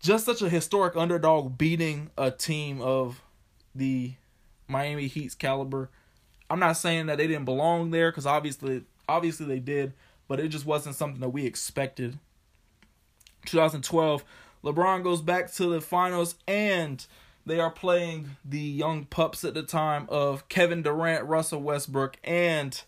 just 0.00 0.26
such 0.26 0.42
a 0.42 0.48
historic 0.48 0.96
underdog 0.96 1.56
beating 1.56 2.10
a 2.18 2.30
team 2.30 2.80
of 2.80 3.22
the 3.74 4.14
Miami 4.68 5.06
Heat's 5.06 5.34
caliber 5.34 5.90
I'm 6.50 6.60
not 6.60 6.76
saying 6.76 7.06
that 7.06 7.18
they 7.18 7.26
didn't 7.26 7.44
belong 7.44 7.90
there 7.90 8.10
because 8.10 8.26
obviously, 8.26 8.84
obviously 9.08 9.46
they 9.46 9.60
did, 9.60 9.94
but 10.28 10.40
it 10.40 10.48
just 10.48 10.66
wasn't 10.66 10.96
something 10.96 11.20
that 11.20 11.30
we 11.30 11.46
expected. 11.46 12.18
2012, 13.46 14.24
LeBron 14.62 15.02
goes 15.02 15.20
back 15.20 15.52
to 15.54 15.66
the 15.66 15.80
finals 15.80 16.36
and 16.46 17.06
they 17.46 17.60
are 17.60 17.70
playing 17.70 18.36
the 18.44 18.58
young 18.58 19.04
pups 19.04 19.44
at 19.44 19.54
the 19.54 19.62
time 19.62 20.06
of 20.08 20.48
Kevin 20.48 20.82
Durant, 20.82 21.26
Russell 21.26 21.60
Westbrook, 21.60 22.16
and 22.24 22.82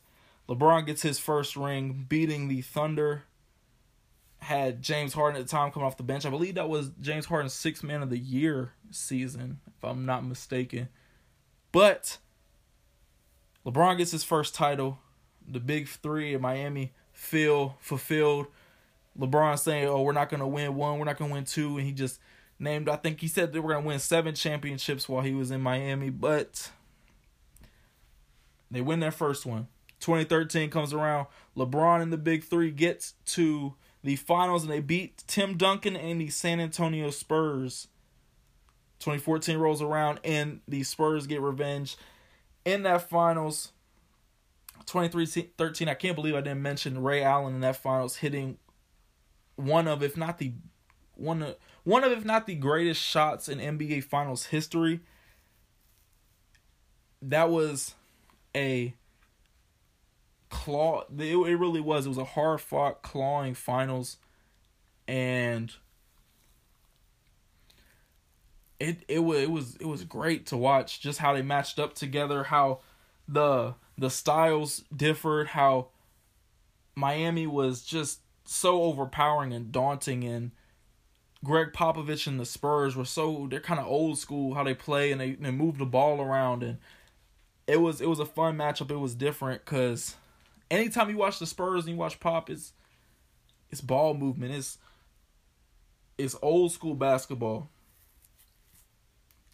LeBron 0.49 0.87
gets 0.87 1.03
his 1.03 1.19
first 1.19 1.57
ring, 1.57 2.07
beating 2.09 2.49
the 2.49 2.62
Thunder. 2.62 3.25
Had 4.38 4.81
James 4.81 5.12
Harden 5.12 5.40
at 5.40 5.47
the 5.47 5.51
time 5.51 5.73
coming 5.73 5.87
off 5.87 5.97
the 5.97 6.05
bench. 6.05 6.25
I 6.25 6.31
believe 6.31 6.55
that 6.55 6.69
was 6.69 6.90
James 7.01 7.27
Harden's 7.27 7.53
sixth 7.53 7.83
man 7.83 8.03
of 8.03 8.11
the 8.11 8.19
year 8.19 8.73
season, 8.90 9.61
if 9.66 9.83
I'm 9.83 10.07
not 10.07 10.25
mistaken. 10.25 10.88
But 11.73 12.19
LeBron 13.67 13.99
gets 13.99 14.13
his 14.13 14.23
first 14.23 14.55
title. 14.55 14.99
The 15.47 15.61
big 15.61 15.89
three 15.89 16.35
in 16.35 16.41
Miami 16.41 16.93
feel 17.13 17.77
fulfilled. 17.81 18.47
LeBron 19.19 19.59
saying, 19.59 19.89
"Oh, 19.89 20.03
we're 20.03 20.13
not 20.13 20.29
gonna 20.29 20.47
win 20.47 20.77
one, 20.77 20.99
we're 20.99 21.05
not 21.05 21.19
gonna 21.19 21.33
win 21.33 21.45
two, 21.45 21.77
and 21.77 21.87
he 21.87 21.93
just 21.93 22.21
named. 22.59 22.89
I 22.89 22.97
think 22.97 23.21
he 23.21 23.29
said 23.29 23.53
they 23.53 23.59
were 23.59 23.75
gonna 23.75 23.87
win 23.87 23.99
seven 23.99 24.35
championships 24.35 25.09
while 25.09 25.23
he 25.23 25.33
was 25.33 25.51
in 25.51 25.61
Miami, 25.61 26.11
but 26.11 26.71
they 28.71 28.81
win 28.81 29.01
their 29.01 29.11
first 29.11 29.45
one. 29.45 29.69
2013 30.01 30.71
comes 30.71 30.93
around. 30.93 31.27
LeBron 31.57 32.03
and 32.03 32.13
the 32.13 32.19
big 32.19 32.45
three 32.45 32.71
gets 32.71 33.15
to 33.25 33.75
the 34.05 34.17
finals 34.17 34.63
and 34.63 34.71
they 34.71 34.81
beat 34.81 35.25
Tim 35.27 35.57
Duncan 35.57 35.97
and 35.97 36.21
the 36.21 36.29
San 36.29 36.61
Antonio 36.61 37.11
Spurs. 37.11 37.89
2014 39.01 39.57
rolls 39.59 39.83
around 39.83 40.21
and 40.23 40.61
the 40.69 40.83
Spurs 40.83 41.27
get 41.27 41.41
revenge 41.41 41.97
in 42.67 42.83
that 42.83 43.09
finals 43.09 43.73
23-13 44.85 45.89
i 45.89 45.95
can't 45.95 46.15
believe 46.15 46.35
i 46.35 46.41
didn't 46.43 46.61
mention 46.61 47.03
ray 47.03 47.23
allen 47.23 47.55
in 47.55 47.61
that 47.63 47.77
finals 47.77 48.17
hitting 48.17 48.59
one 49.57 49.89
of 49.89 50.03
if 50.03 50.17
not 50.17 50.37
the 50.37 50.53
one 51.17 51.43
of 51.43 51.57
one 51.85 52.05
of 52.05 52.13
if 52.13 52.25
not 52.25 52.47
the 52.47 52.55
greatest 52.55 53.03
shots 53.03 53.49
in 53.49 53.59
nba 53.59 54.05
finals 54.05 54.47
history. 54.47 55.01
That 57.23 57.51
was 57.51 57.95
a 58.55 58.95
claw 60.51 61.05
it, 61.19 61.37
it 61.37 61.57
really 61.57 61.81
was. 61.81 62.07
It 62.07 62.11
was 62.11 62.19
a 62.19 62.25
hard 62.25 62.61
fought 62.61 63.03
clawing 63.03 63.55
finals 63.55 64.19
and 65.09 65.73
it 68.79 68.99
it 69.09 69.21
was 69.21 69.43
it 69.43 69.51
was 69.51 69.77
it 69.77 69.87
was 69.87 70.05
great 70.05 70.47
to 70.47 70.57
watch 70.57 71.01
just 71.01 71.19
how 71.19 71.33
they 71.33 71.43
matched 71.43 71.79
up 71.79 71.95
together, 71.95 72.45
how 72.45 72.81
the 73.29 73.75
the 73.99 74.11
styles 74.11 74.85
differed, 74.95 75.49
how 75.49 75.89
Miami 76.95 77.47
was 77.47 77.83
just 77.83 78.21
so 78.45 78.83
overpowering 78.83 79.53
and 79.53 79.73
daunting 79.73 80.25
and 80.25 80.51
Gregg 81.45 81.73
Popovich 81.73 82.27
and 82.27 82.39
the 82.39 82.45
Spurs 82.45 82.97
were 82.97 83.05
so 83.05 83.47
they're 83.51 83.61
kind 83.61 83.81
of 83.81 83.87
old 83.87 84.19
school 84.19 84.55
how 84.55 84.65
they 84.65 84.75
play 84.75 85.12
and 85.12 85.21
they, 85.21 85.33
they 85.33 85.51
move 85.51 85.79
the 85.79 85.87
ball 85.87 86.21
around 86.21 86.62
and 86.62 86.79
it 87.67 87.81
was 87.81 88.01
it 88.01 88.09
was 88.09 88.21
a 88.21 88.27
fun 88.27 88.57
matchup. 88.57 88.91
It 88.91 88.97
was 88.97 89.15
different 89.15 89.65
because 89.65 90.17
anytime 90.71 91.11
you 91.11 91.17
watch 91.17 91.39
the 91.39 91.47
Spurs 91.47 91.85
and 91.85 91.95
you 91.95 91.99
watch 91.99 92.21
Pop, 92.21 92.51
it's 92.51 92.73
it's 93.71 93.81
ball 93.81 94.15
movement. 94.15 94.55
It's 94.55 94.79
it's 96.19 96.37
old 96.43 96.73
school 96.73 96.95
basketball 96.95 97.71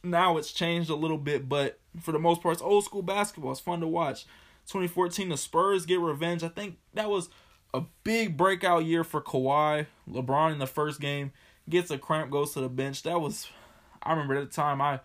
now 0.03 0.37
it's 0.37 0.53
changed 0.53 0.91
a 0.91 0.95
little 0.95 1.19
bit, 1.19 1.49
but 1.49 1.79
for 2.01 2.13
the 2.13 2.19
most 2.19 2.43
part, 2.43 2.55
it's 2.55 2.63
old 2.63 2.85
school 2.85 3.03
basketball. 3.03 3.53
It's 3.53 3.61
fun 3.61 3.81
to 3.81 3.87
watch. 3.87 4.25
2014, 4.67 5.29
the 5.29 5.37
Spurs 5.37 5.87
get 5.87 6.01
revenge. 6.01 6.43
I 6.43 6.49
think 6.49 6.79
that 6.95 7.11
was 7.11 7.29
a 7.75 7.83
big 8.05 8.37
breakout 8.37 8.85
year 8.85 9.05
for 9.05 9.21
Kawhi. 9.21 9.87
LeBron 10.09 10.53
in 10.53 10.59
the 10.59 10.67
first 10.67 11.01
game 11.01 11.33
gets 11.69 11.91
a 11.91 11.99
cramp, 11.99 12.31
goes 12.31 12.53
to 12.55 12.61
the 12.61 12.69
bench. 12.69 13.03
That 13.03 13.21
was, 13.21 13.49
I 14.03 14.13
remember 14.13 14.37
at 14.37 14.49
the 14.49 14.55
time, 14.55 14.81
I, 14.81 15.01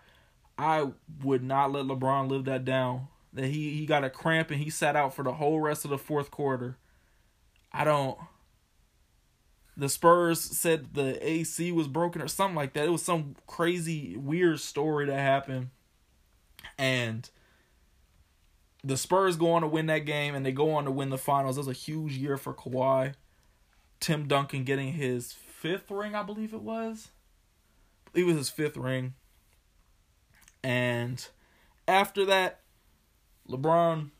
I 0.56 0.88
would 1.22 1.42
not 1.42 1.72
let 1.72 1.86
LeBron 1.86 2.28
live 2.28 2.44
that 2.44 2.64
down. 2.64 3.08
That 3.32 3.46
he 3.46 3.74
he 3.74 3.84
got 3.84 4.04
a 4.04 4.10
cramp 4.10 4.50
and 4.50 4.60
he 4.60 4.70
sat 4.70 4.96
out 4.96 5.14
for 5.14 5.22
the 5.22 5.34
whole 5.34 5.60
rest 5.60 5.84
of 5.84 5.90
the 5.90 5.98
fourth 5.98 6.30
quarter. 6.30 6.78
I 7.72 7.84
don't 7.84 8.18
the 9.78 9.88
Spurs 9.88 10.40
said 10.40 10.94
the 10.94 11.24
AC 11.24 11.70
was 11.70 11.86
broken 11.86 12.20
or 12.20 12.26
something 12.26 12.56
like 12.56 12.72
that. 12.72 12.86
It 12.86 12.90
was 12.90 13.04
some 13.04 13.36
crazy 13.46 14.16
weird 14.16 14.58
story 14.58 15.06
that 15.06 15.18
happened. 15.18 15.70
And 16.76 17.30
the 18.82 18.96
Spurs 18.96 19.36
go 19.36 19.52
on 19.52 19.62
to 19.62 19.68
win 19.68 19.86
that 19.86 20.00
game 20.00 20.34
and 20.34 20.44
they 20.44 20.50
go 20.50 20.74
on 20.74 20.84
to 20.84 20.90
win 20.90 21.10
the 21.10 21.18
finals. 21.18 21.54
That 21.54 21.60
was 21.60 21.68
a 21.68 21.72
huge 21.72 22.14
year 22.16 22.36
for 22.36 22.52
Kawhi. 22.52 23.14
Tim 24.00 24.26
Duncan 24.26 24.64
getting 24.64 24.94
his 24.94 25.32
fifth 25.32 25.92
ring, 25.92 26.16
I 26.16 26.24
believe 26.24 26.52
it 26.52 26.62
was. 26.62 27.10
It 28.14 28.24
was 28.24 28.36
his 28.36 28.50
fifth 28.50 28.76
ring. 28.76 29.14
And 30.64 31.24
after 31.86 32.24
that, 32.24 32.60
LeBron 33.48 34.10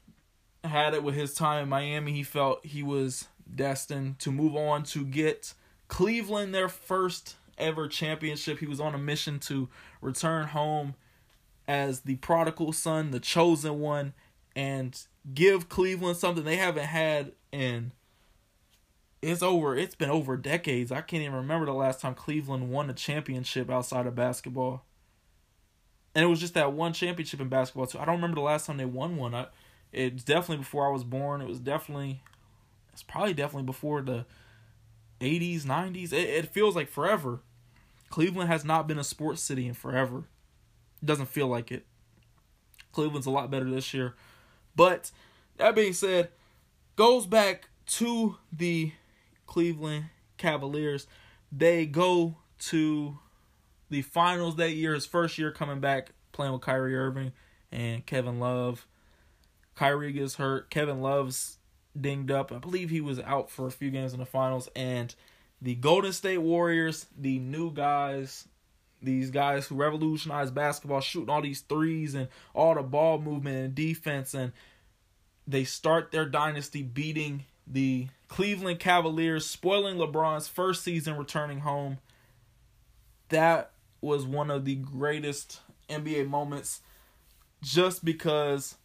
had 0.63 0.95
it 0.95 1.03
with 1.03 1.17
his 1.17 1.35
time 1.35 1.65
in 1.65 1.69
Miami. 1.69 2.13
He 2.13 2.23
felt 2.23 2.65
he 2.65 2.85
was 2.85 3.27
destined 3.55 4.19
to 4.21 4.33
move 4.33 4.57
on 4.57 4.83
to 4.85 5.05
get 5.05 5.55
Cleveland 5.89 6.55
their 6.55 6.69
first 6.69 7.37
ever 7.57 7.89
championship. 7.89 8.59
He 8.59 8.67
was 8.67 8.81
on 8.81 8.95
a 8.95 8.99
mission 8.99 9.39
to 9.41 9.69
return 10.01 10.49
home 10.49 10.95
as 11.67 12.01
the 12.01 12.17
prodigal 12.17 12.73
son, 12.73 13.11
the 13.11 13.21
chosen 13.21 13.81
one, 13.81 14.15
and 14.57 14.99
give 15.35 15.69
Cleveland 15.69 16.17
something 16.17 16.45
they 16.45 16.57
haven't 16.57 16.87
had 16.87 17.33
in 17.53 17.93
it's 19.21 19.43
over 19.43 19.77
it's 19.77 19.95
been 19.95 20.11
over 20.11 20.37
decades. 20.37 20.93
I 20.93 21.01
can't 21.01 21.23
even 21.23 21.35
remember 21.35 21.67
the 21.67 21.73
last 21.73 22.01
time 22.01 22.15
Cleveland 22.15 22.71
won 22.71 22.89
a 22.89 22.95
championship 22.95 23.71
outside 23.71 24.07
of 24.07 24.15
basketball. 24.15 24.85
And 26.15 26.25
it 26.25 26.29
was 26.29 26.41
just 26.41 26.55
that 26.55 26.73
one 26.73 26.93
championship 26.93 27.41
in 27.41 27.49
basketball 27.49 27.87
too. 27.87 27.99
I 27.99 28.05
don't 28.05 28.17
remember 28.17 28.37
the 28.37 28.43
last 28.43 28.67
time 28.67 28.77
they 28.77 28.85
won 28.85 29.17
one. 29.17 29.35
I 29.35 29.47
it's 29.93 30.25
definitely 30.25 30.59
before 30.59 30.87
I 30.87 30.93
was 30.93 31.05
born. 31.05 31.41
It 31.41 31.49
was 31.49 31.61
definitely 31.61 32.23
it's 32.99 33.05
probably 33.05 33.33
definitely 33.33 33.63
before 33.63 34.03
the 34.03 34.27
80s, 35.21 35.63
90s. 35.63 36.13
It, 36.13 36.29
it 36.29 36.53
feels 36.53 36.75
like 36.75 36.89
forever. 36.89 37.43
Cleveland 38.11 38.51
has 38.51 38.65
not 38.65 38.89
been 38.89 38.99
a 38.99 39.05
sports 39.05 39.41
city 39.41 39.69
in 39.69 39.75
forever. 39.75 40.25
It 41.01 41.07
doesn't 41.07 41.29
feel 41.29 41.47
like 41.47 41.71
it. 41.71 41.87
Cleveland's 42.91 43.29
a 43.29 43.31
lot 43.31 43.53
better 43.53 43.71
this 43.71 43.95
year. 43.95 44.17
But 44.75 45.13
that 45.59 45.77
being 45.77 45.93
said, 45.93 46.31
goes 46.97 47.25
back 47.25 47.69
to 47.87 48.39
the 48.53 48.91
Cleveland 49.47 50.07
Cavaliers. 50.37 51.07
They 51.53 51.87
go 51.87 52.39
to 52.59 53.17
the 53.91 54.03
finals 54.03 54.57
that 54.57 54.73
year, 54.73 54.95
his 54.95 55.07
first 55.07 55.39
year 55.39 55.53
coming 55.53 55.79
back 55.79 56.11
playing 56.33 56.53
with 56.53 56.63
Kyrie 56.63 56.97
Irving 56.97 57.31
and 57.71 58.05
Kevin 58.05 58.41
Love. 58.41 58.89
Kyrie 59.77 60.13
gets 60.13 60.35
hurt. 60.35 60.69
Kevin 60.69 61.01
Love's 61.01 61.59
dinged 61.99 62.31
up. 62.31 62.53
I 62.53 62.59
believe 62.59 62.91
he 62.91 63.01
was 63.01 63.21
out 63.21 63.51
for 63.51 63.67
a 63.67 63.71
few 63.71 63.91
games 63.91 64.13
in 64.13 64.21
the 64.21 64.27
finals. 64.27 64.69
And 64.75 65.15
the 65.61 65.75
Golden 65.75 66.13
State 66.13 66.39
Warriors, 66.39 67.07
the 67.17 67.39
new 67.39 67.73
guys, 67.73 68.47
these 69.03 69.31
guys 69.31 69.67
who 69.67 69.77
revolutionized 69.77 70.55
basketball, 70.55 71.01
shooting 71.01 71.31
all 71.31 71.43
these 71.43 71.61
threes 71.61 72.15
and 72.15 72.29
all 72.55 72.75
the 72.75 72.83
ball 72.83 73.19
movement 73.19 73.57
and 73.57 73.75
defense, 73.75 74.35
and 74.35 74.53
they 75.47 75.65
start 75.65 76.11
their 76.11 76.27
dynasty 76.27 76.83
beating 76.83 77.45
the 77.67 78.09
Cleveland 78.29 78.79
Cavaliers, 78.79 79.47
spoiling 79.47 79.97
LeBron's 79.97 80.49
first 80.49 80.83
season 80.83 81.17
returning 81.17 81.61
home. 81.61 81.99
That 83.31 83.73
was 84.01 84.25
one 84.25 84.51
of 84.51 84.65
the 84.65 84.77
greatest 84.77 85.61
NBA 85.89 86.29
moments 86.29 86.81
just 87.63 88.05
because 88.05 88.77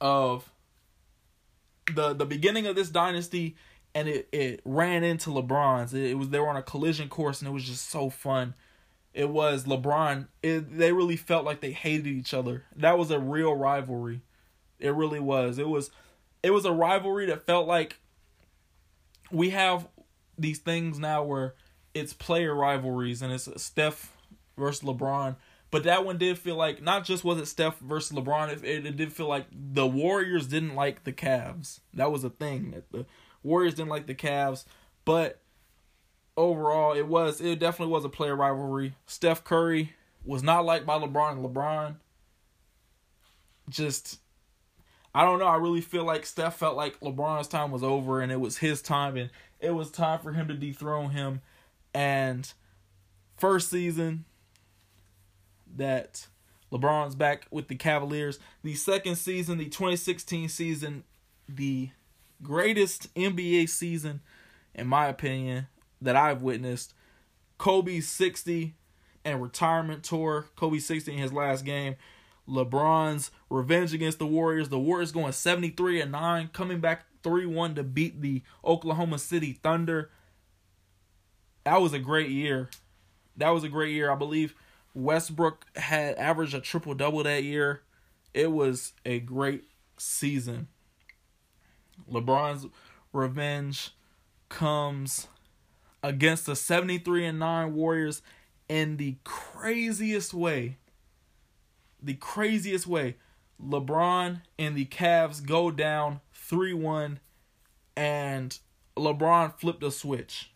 of 0.00 0.51
the 1.94 2.12
the 2.12 2.26
beginning 2.26 2.66
of 2.66 2.76
this 2.76 2.90
dynasty 2.90 3.56
and 3.94 4.08
it, 4.08 4.28
it 4.32 4.60
ran 4.64 5.04
into 5.04 5.30
LeBron's. 5.30 5.94
It, 5.94 6.10
it 6.10 6.14
was 6.18 6.30
they 6.30 6.38
were 6.38 6.48
on 6.48 6.56
a 6.56 6.62
collision 6.62 7.08
course 7.08 7.40
and 7.40 7.48
it 7.48 7.52
was 7.52 7.64
just 7.64 7.90
so 7.90 8.10
fun. 8.10 8.54
It 9.14 9.28
was 9.28 9.64
LeBron. 9.64 10.28
It, 10.42 10.76
they 10.78 10.92
really 10.92 11.16
felt 11.16 11.44
like 11.44 11.60
they 11.60 11.72
hated 11.72 12.06
each 12.06 12.32
other. 12.32 12.64
That 12.74 12.96
was 12.96 13.10
a 13.10 13.18
real 13.18 13.54
rivalry. 13.54 14.22
It 14.78 14.94
really 14.94 15.20
was. 15.20 15.58
It 15.58 15.68
was 15.68 15.90
it 16.42 16.50
was 16.50 16.64
a 16.64 16.72
rivalry 16.72 17.26
that 17.26 17.46
felt 17.46 17.66
like 17.66 17.98
we 19.30 19.50
have 19.50 19.88
these 20.38 20.58
things 20.58 20.98
now 20.98 21.22
where 21.22 21.54
it's 21.94 22.12
player 22.12 22.54
rivalries 22.54 23.22
and 23.22 23.32
it's 23.32 23.48
Steph 23.62 24.12
versus 24.56 24.82
LeBron. 24.82 25.36
But 25.72 25.84
that 25.84 26.04
one 26.04 26.18
did 26.18 26.38
feel 26.38 26.54
like 26.56 26.82
not 26.82 27.02
just 27.02 27.24
was 27.24 27.38
it 27.38 27.46
Steph 27.46 27.78
versus 27.78 28.14
LeBron, 28.16 28.62
it, 28.62 28.86
it 28.86 28.96
did 28.96 29.10
feel 29.10 29.26
like 29.26 29.46
the 29.50 29.86
Warriors 29.86 30.46
didn't 30.46 30.74
like 30.74 31.04
the 31.04 31.14
Cavs. 31.14 31.80
That 31.94 32.12
was 32.12 32.22
a 32.22 32.30
thing. 32.30 32.72
That 32.72 32.92
the 32.92 33.06
Warriors 33.42 33.74
didn't 33.74 33.88
like 33.88 34.06
the 34.06 34.14
Cavs, 34.14 34.66
but 35.06 35.40
overall 36.36 36.92
it 36.92 37.06
was 37.08 37.40
it 37.40 37.58
definitely 37.58 37.90
was 37.90 38.04
a 38.04 38.10
player 38.10 38.36
rivalry. 38.36 38.96
Steph 39.06 39.44
Curry 39.44 39.94
was 40.26 40.42
not 40.42 40.66
liked 40.66 40.84
by 40.84 40.98
LeBron 40.98 41.32
and 41.32 41.44
LeBron 41.44 41.94
just 43.70 44.20
I 45.14 45.24
don't 45.24 45.38
know. 45.38 45.46
I 45.46 45.56
really 45.56 45.80
feel 45.80 46.04
like 46.04 46.26
Steph 46.26 46.56
felt 46.56 46.76
like 46.76 47.00
LeBron's 47.00 47.48
time 47.48 47.70
was 47.70 47.82
over 47.82 48.20
and 48.20 48.30
it 48.30 48.40
was 48.40 48.58
his 48.58 48.82
time 48.82 49.16
and 49.16 49.30
it 49.58 49.70
was 49.70 49.90
time 49.90 50.20
for 50.20 50.32
him 50.32 50.48
to 50.48 50.54
dethrone 50.54 51.10
him. 51.10 51.40
And 51.94 52.52
first 53.38 53.70
season 53.70 54.26
that 55.76 56.26
LeBron's 56.72 57.14
back 57.14 57.46
with 57.50 57.68
the 57.68 57.74
Cavaliers. 57.74 58.38
The 58.62 58.74
second 58.74 59.16
season, 59.16 59.58
the 59.58 59.66
2016 59.66 60.48
season, 60.48 61.04
the 61.48 61.90
greatest 62.42 63.12
NBA 63.14 63.68
season, 63.68 64.20
in 64.74 64.86
my 64.86 65.06
opinion, 65.06 65.68
that 66.00 66.16
I've 66.16 66.42
witnessed. 66.42 66.94
Kobe's 67.58 68.08
60 68.08 68.74
and 69.24 69.42
retirement 69.42 70.02
tour. 70.02 70.46
Kobe 70.56 70.78
60 70.78 71.12
in 71.12 71.18
his 71.18 71.32
last 71.32 71.64
game. 71.64 71.96
LeBron's 72.48 73.30
revenge 73.50 73.94
against 73.94 74.18
the 74.18 74.26
Warriors. 74.26 74.68
The 74.68 74.78
Warriors 74.78 75.12
going 75.12 75.32
73 75.32 76.00
and 76.00 76.12
9, 76.12 76.50
coming 76.52 76.80
back 76.80 77.04
3 77.22 77.46
1 77.46 77.74
to 77.76 77.84
beat 77.84 78.20
the 78.20 78.42
Oklahoma 78.64 79.18
City 79.18 79.58
Thunder. 79.62 80.10
That 81.64 81.80
was 81.80 81.92
a 81.92 81.98
great 81.98 82.30
year. 82.30 82.70
That 83.36 83.50
was 83.50 83.62
a 83.62 83.68
great 83.68 83.92
year. 83.92 84.10
I 84.10 84.16
believe 84.16 84.54
Westbrook 84.94 85.66
had 85.76 86.16
averaged 86.16 86.54
a 86.54 86.60
triple 86.60 86.94
double 86.94 87.22
that 87.22 87.44
year. 87.44 87.82
It 88.34 88.52
was 88.52 88.92
a 89.04 89.20
great 89.20 89.64
season. 89.96 90.68
LeBron's 92.10 92.66
revenge 93.12 93.90
comes 94.48 95.28
against 96.02 96.46
the 96.46 96.56
73 96.56 97.26
and 97.26 97.38
9 97.38 97.74
Warriors 97.74 98.22
in 98.68 98.96
the 98.96 99.16
craziest 99.24 100.34
way 100.34 100.78
the 102.02 102.14
craziest 102.14 102.86
way. 102.86 103.16
LeBron 103.64 104.42
and 104.58 104.76
the 104.76 104.86
Cavs 104.86 105.44
go 105.44 105.70
down 105.70 106.20
3 106.34 106.74
1, 106.74 107.20
and 107.96 108.58
LeBron 108.96 109.58
flipped 109.58 109.84
a 109.84 109.90
switch. 109.90 110.50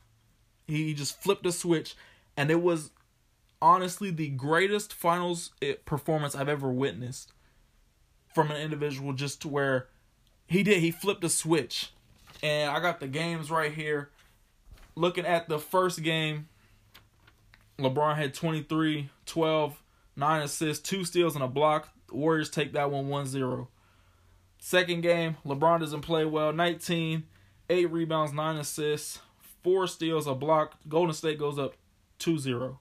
He 0.66 0.92
just 0.92 1.22
flipped 1.22 1.46
a 1.46 1.53
switch, 1.53 1.94
and 2.37 2.51
it 2.51 2.61
was 2.61 2.90
honestly 3.66 4.12
the 4.12 4.29
greatest 4.29 4.94
finals 4.94 5.50
eh, 5.61 5.74
performance 5.85 6.37
I've 6.37 6.48
ever 6.48 6.70
witnessed 6.70 7.33
from 8.33 8.52
an 8.52 8.59
individual, 8.59 9.12
just 9.12 9.42
to 9.42 9.48
where 9.48 9.88
he 10.46 10.62
did, 10.62 10.79
he 10.79 10.92
flipped 10.92 11.24
a 11.24 11.29
switch. 11.29 11.90
And 12.42 12.70
I 12.70 12.79
got 12.79 13.00
the 13.00 13.09
games 13.09 13.50
right 13.50 13.72
here. 13.72 14.11
Looking 14.94 15.26
at 15.26 15.48
the 15.48 15.59
first 15.59 16.02
game, 16.02 16.48
LeBron 17.79 18.16
had 18.16 18.35
23, 18.35 19.11
12, 19.26 19.83
nine 20.14 20.42
assists, 20.42 20.88
two 20.88 21.05
steals, 21.05 21.35
and 21.35 21.42
a 21.42 21.48
block. 21.48 21.88
The 22.07 22.14
Warriors 22.14 22.50
take 22.50 22.72
that 22.74 22.90
one 22.90 23.09
1 23.09 23.26
0. 23.26 23.68
Second 24.61 25.00
game, 25.00 25.38
LeBron 25.44 25.81
doesn't 25.81 26.02
play 26.02 26.24
well. 26.24 26.52
19, 26.52 27.24
8 27.68 27.90
rebounds, 27.90 28.33
9 28.33 28.57
assists, 28.57 29.18
4 29.64 29.88
steals, 29.88 30.26
a 30.29 30.35
block. 30.35 30.74
Golden 30.88 31.14
State 31.14 31.38
goes 31.38 31.59
up 31.59 31.74
2 32.20 32.38
0. 32.38 32.79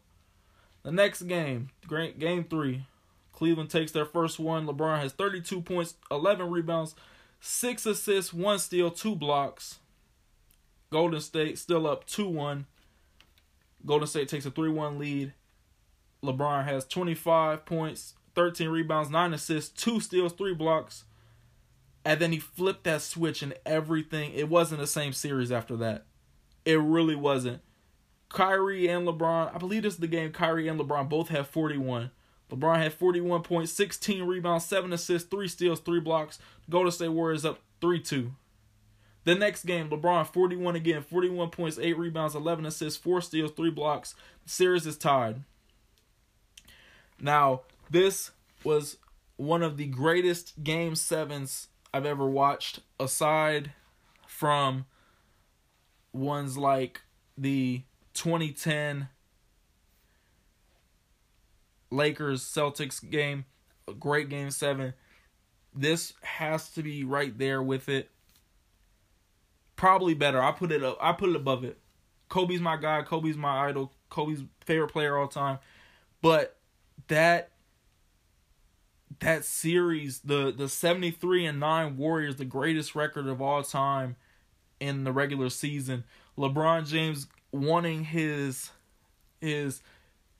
The 0.85 0.91
next 0.91 1.23
game, 1.23 1.71
game 1.89 2.43
3, 2.43 2.85
Cleveland 3.31 3.71
takes 3.71 3.91
their 3.91 4.05
first 4.05 4.37
one. 4.37 4.67
LeBron 4.67 4.99
has 4.99 5.13
32 5.13 5.61
points, 5.61 5.95
11 6.11 6.51
rebounds, 6.51 6.93
6 7.39 7.87
assists, 7.87 8.31
1 8.31 8.59
steal, 8.59 8.91
2 8.91 9.15
blocks. 9.15 9.79
Golden 10.91 11.21
State 11.21 11.57
still 11.57 11.87
up 11.87 12.05
2 12.05 12.27
1. 12.27 12.67
Golden 13.83 14.07
State 14.07 14.29
takes 14.29 14.45
a 14.45 14.51
3 14.51 14.69
1 14.69 14.99
lead. 14.99 15.33
LeBron 16.23 16.65
has 16.65 16.85
25 16.85 17.65
points, 17.65 18.13
13 18.35 18.69
rebounds, 18.69 19.09
9 19.09 19.33
assists, 19.33 19.81
2 19.81 19.99
steals, 19.99 20.33
3 20.33 20.53
blocks. 20.53 21.05
And 22.05 22.19
then 22.19 22.31
he 22.31 22.37
flipped 22.37 22.83
that 22.83 23.01
switch 23.01 23.41
and 23.41 23.55
everything. 23.65 24.33
It 24.35 24.49
wasn't 24.49 24.81
the 24.81 24.87
same 24.87 25.13
series 25.13 25.51
after 25.51 25.75
that. 25.77 26.05
It 26.63 26.79
really 26.79 27.15
wasn't. 27.15 27.63
Kyrie 28.35 28.89
and 28.89 29.07
LeBron, 29.07 29.55
I 29.55 29.57
believe 29.57 29.83
this 29.83 29.93
is 29.93 29.99
the 29.99 30.07
game 30.07 30.33
Kyrie 30.33 30.67
and 30.67 30.77
LeBron 30.77 31.07
both 31.07 31.29
have 31.29 31.47
41. 31.47 32.11
LeBron 32.51 32.77
had 32.77 32.93
41 32.93 33.43
points, 33.43 33.71
16 33.71 34.23
rebounds, 34.23 34.65
7 34.65 34.91
assists, 34.91 35.29
3 35.29 35.47
steals, 35.47 35.79
3 35.79 36.01
blocks. 36.01 36.37
Golden 36.69 36.91
State 36.91 37.07
Warriors 37.07 37.45
up 37.45 37.61
3 37.79 38.01
2. 38.01 38.33
The 39.23 39.35
next 39.35 39.65
game, 39.65 39.89
LeBron 39.89 40.27
41 40.27 40.75
again, 40.75 41.01
41 41.01 41.49
points, 41.49 41.79
8 41.79 41.97
rebounds, 41.97 42.35
11 42.35 42.65
assists, 42.65 43.01
4 43.01 43.21
steals, 43.21 43.51
3 43.51 43.71
blocks. 43.71 44.15
The 44.43 44.49
series 44.49 44.85
is 44.85 44.97
tied. 44.97 45.43
Now, 47.21 47.61
this 47.89 48.31
was 48.65 48.97
one 49.37 49.63
of 49.63 49.77
the 49.77 49.87
greatest 49.87 50.61
game 50.61 50.95
sevens 50.95 51.69
I've 51.93 52.05
ever 52.05 52.27
watched, 52.27 52.81
aside 52.99 53.71
from 54.27 54.87
ones 56.11 56.57
like 56.57 57.01
the 57.37 57.83
2010 58.15 59.09
Lakers 61.91 62.43
Celtics 62.43 63.07
game, 63.09 63.45
a 63.87 63.93
great 63.93 64.29
game 64.29 64.49
7. 64.49 64.93
This 65.73 66.13
has 66.21 66.69
to 66.71 66.83
be 66.83 67.03
right 67.03 67.37
there 67.37 67.61
with 67.61 67.89
it. 67.89 68.09
Probably 69.75 70.13
better. 70.13 70.41
I 70.41 70.51
put 70.51 70.71
it 70.71 70.83
up 70.83 70.97
I 71.01 71.11
put 71.11 71.29
it 71.29 71.35
above 71.35 71.63
it. 71.63 71.77
Kobe's 72.29 72.61
my 72.61 72.77
guy, 72.77 73.01
Kobe's 73.03 73.37
my 73.37 73.67
idol, 73.67 73.91
Kobe's 74.09 74.43
favorite 74.61 74.91
player 74.91 75.17
all 75.17 75.27
time. 75.27 75.59
But 76.21 76.57
that 77.07 77.51
that 79.19 79.45
series, 79.45 80.19
the 80.19 80.53
the 80.55 80.69
73 80.69 81.45
and 81.45 81.59
9 81.59 81.97
Warriors, 81.97 82.37
the 82.37 82.45
greatest 82.45 82.95
record 82.95 83.27
of 83.27 83.41
all 83.41 83.63
time 83.63 84.15
in 84.79 85.03
the 85.03 85.11
regular 85.11 85.49
season. 85.49 86.03
LeBron 86.37 86.87
James 86.87 87.27
wanting 87.55 88.03
his 88.05 88.71
his 89.41 89.81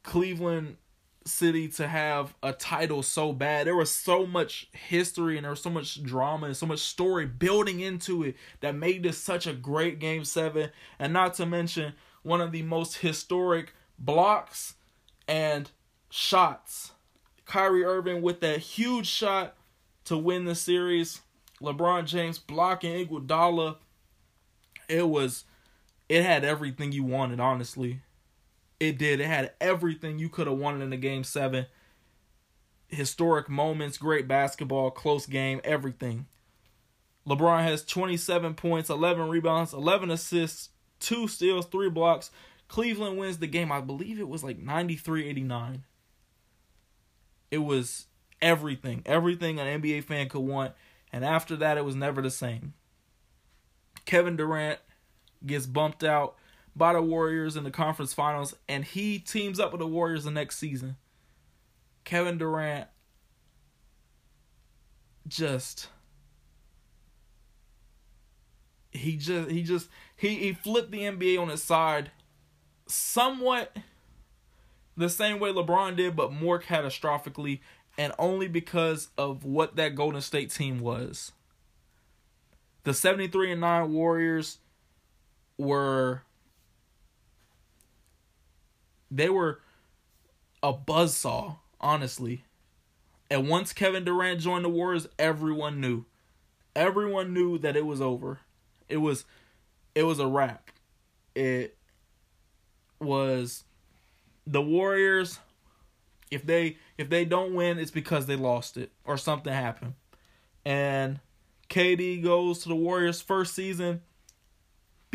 Cleveland 0.03 0.77
City 1.25 1.67
to 1.69 1.87
have 1.87 2.35
a 2.43 2.53
title 2.53 3.01
so 3.01 3.33
bad. 3.33 3.67
There 3.67 3.75
was 3.75 3.91
so 3.91 4.25
much 4.25 4.67
history 4.71 5.37
and 5.37 5.43
there 5.43 5.51
was 5.51 5.61
so 5.61 5.69
much 5.69 6.03
drama 6.03 6.47
and 6.47 6.57
so 6.57 6.65
much 6.65 6.79
story 6.79 7.25
building 7.25 7.79
into 7.79 8.23
it 8.23 8.35
that 8.59 8.75
made 8.75 9.03
this 9.03 9.17
such 9.17 9.47
a 9.47 9.53
great 9.53 9.99
game 9.99 10.23
7 10.23 10.69
and 10.99 11.13
not 11.13 11.33
to 11.35 11.45
mention 11.45 11.93
one 12.21 12.41
of 12.41 12.51
the 12.51 12.61
most 12.61 12.97
historic 12.97 13.73
blocks 13.97 14.75
and 15.27 15.71
shots 16.09 16.91
Kyrie 17.45 17.83
Irving 17.83 18.21
with 18.21 18.41
that 18.41 18.59
huge 18.59 19.07
shot 19.07 19.55
to 20.05 20.17
win 20.17 20.45
the 20.45 20.55
series. 20.55 21.21
LeBron 21.61 22.05
James 22.05 22.37
blocking 22.37 23.07
Iguodala. 23.07 23.77
It 24.89 25.07
was, 25.07 25.45
it 26.09 26.23
had 26.23 26.43
everything 26.43 26.91
you 26.91 27.03
wanted. 27.03 27.39
Honestly, 27.39 28.01
it 28.79 28.97
did. 28.97 29.19
It 29.19 29.27
had 29.27 29.53
everything 29.59 30.19
you 30.19 30.29
could 30.29 30.47
have 30.47 30.57
wanted 30.57 30.83
in 30.83 30.93
a 30.93 30.97
game 30.97 31.23
seven. 31.23 31.65
Historic 32.87 33.49
moments, 33.49 33.97
great 33.97 34.27
basketball, 34.27 34.91
close 34.91 35.25
game, 35.25 35.59
everything. 35.63 36.27
LeBron 37.27 37.63
has 37.63 37.83
27 37.83 38.53
points, 38.53 38.89
11 38.89 39.29
rebounds, 39.29 39.73
11 39.73 40.11
assists, 40.11 40.69
two 40.99 41.27
steals, 41.27 41.65
three 41.65 41.89
blocks. 41.89 42.29
Cleveland 42.67 43.17
wins 43.17 43.39
the 43.39 43.47
game. 43.47 43.71
I 43.71 43.81
believe 43.81 44.19
it 44.19 44.27
was 44.27 44.43
like 44.43 44.59
93 44.59 45.27
89. 45.27 45.83
It 47.51 47.59
was 47.59 48.05
everything, 48.41 49.01
everything 49.05 49.59
an 49.59 49.81
NBA 49.81 50.03
fan 50.03 50.29
could 50.29 50.41
want. 50.41 50.73
And 51.11 51.23
after 51.23 51.55
that, 51.55 51.77
it 51.77 51.85
was 51.85 51.95
never 51.95 52.21
the 52.21 52.29
same. 52.29 52.73
Kevin 54.05 54.35
Durant 54.35 54.79
gets 55.45 55.65
bumped 55.65 56.03
out 56.03 56.35
by 56.75 56.93
the 56.93 57.01
Warriors 57.01 57.55
in 57.55 57.63
the 57.63 57.71
conference 57.71 58.13
finals, 58.13 58.55
and 58.67 58.83
he 58.83 59.19
teams 59.19 59.59
up 59.59 59.71
with 59.71 59.79
the 59.79 59.87
Warriors 59.87 60.25
the 60.25 60.31
next 60.31 60.57
season. 60.57 60.97
Kevin 62.03 62.37
Durant 62.37 62.87
just 65.27 65.87
he 68.91 69.17
just 69.17 69.49
he 69.49 69.63
just 69.63 69.89
he 70.15 70.35
he 70.35 70.53
flipped 70.53 70.91
the 70.91 70.99
NBA 71.01 71.41
on 71.41 71.49
its 71.49 71.63
side 71.63 72.11
somewhat 72.87 73.75
the 74.97 75.09
same 75.09 75.39
way 75.39 75.51
LeBron 75.51 75.97
did, 75.97 76.15
but 76.15 76.31
more 76.31 76.61
catastrophically, 76.61 77.59
and 77.97 78.13
only 78.17 78.47
because 78.47 79.09
of 79.17 79.43
what 79.43 79.75
that 79.75 79.95
Golden 79.95 80.21
State 80.21 80.51
team 80.51 80.79
was. 80.79 81.31
The 82.83 82.93
73 82.93 83.53
and 83.53 83.61
9 83.61 83.91
Warriors 83.91 84.59
were 85.57 86.23
they 89.09 89.29
were 89.29 89.61
a 90.61 90.73
buzzsaw, 90.73 91.57
honestly. 91.79 92.43
And 93.29 93.49
once 93.49 93.73
Kevin 93.73 94.03
Durant 94.03 94.39
joined 94.41 94.65
the 94.65 94.69
Warriors, 94.69 95.07
everyone 95.17 95.79
knew. 95.79 96.05
Everyone 96.75 97.33
knew 97.33 97.57
that 97.59 97.75
it 97.75 97.85
was 97.85 98.01
over. 98.01 98.39
It 98.89 98.97
was 98.97 99.25
it 99.93 100.03
was 100.03 100.19
a 100.19 100.27
wrap. 100.27 100.71
It 101.33 101.77
was 102.99 103.63
the 104.45 104.61
Warriors, 104.61 105.39
if 106.29 106.45
they 106.45 106.77
if 106.97 107.09
they 107.09 107.25
don't 107.25 107.53
win, 107.53 107.79
it's 107.79 107.91
because 107.91 108.25
they 108.25 108.35
lost 108.35 108.77
it 108.77 108.91
or 109.05 109.17
something 109.17 109.53
happened. 109.53 109.93
And 110.65 111.19
KD 111.69 112.23
goes 112.23 112.59
to 112.59 112.69
the 112.69 112.75
Warriors 112.75 113.21
first 113.21 113.53
season, 113.53 114.01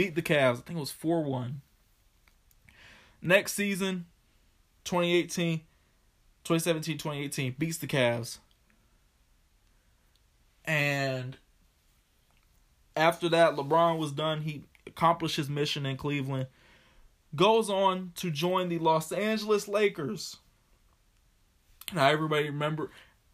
beat 0.01 0.15
the 0.15 0.23
Cavs. 0.23 0.59
I 0.59 0.63
think 0.63 0.79
it 0.79 0.81
was 0.81 0.93
4-1. 0.93 1.57
Next 3.21 3.53
season, 3.53 4.07
2018, 4.85 5.59
2017, 6.45 6.97
2018, 6.97 7.55
beats 7.59 7.77
the 7.77 7.87
Cavs. 7.87 8.39
And 10.65 11.37
after 12.97 13.29
that, 13.29 13.57
LeBron 13.57 13.99
was 13.99 14.13
done. 14.13 14.41
He 14.41 14.65
accomplished 14.87 15.37
his 15.37 15.51
mission 15.51 15.85
in 15.85 15.99
Cleveland 15.99 16.47
goes 17.35 17.71
on 17.71 18.13
to 18.17 18.31
join 18.31 18.69
the 18.69 18.79
Los 18.79 19.13
Angeles 19.13 19.69
Lakers. 19.69 20.37
Now 21.93 22.09
everybody 22.09 22.47
remember 22.47 22.91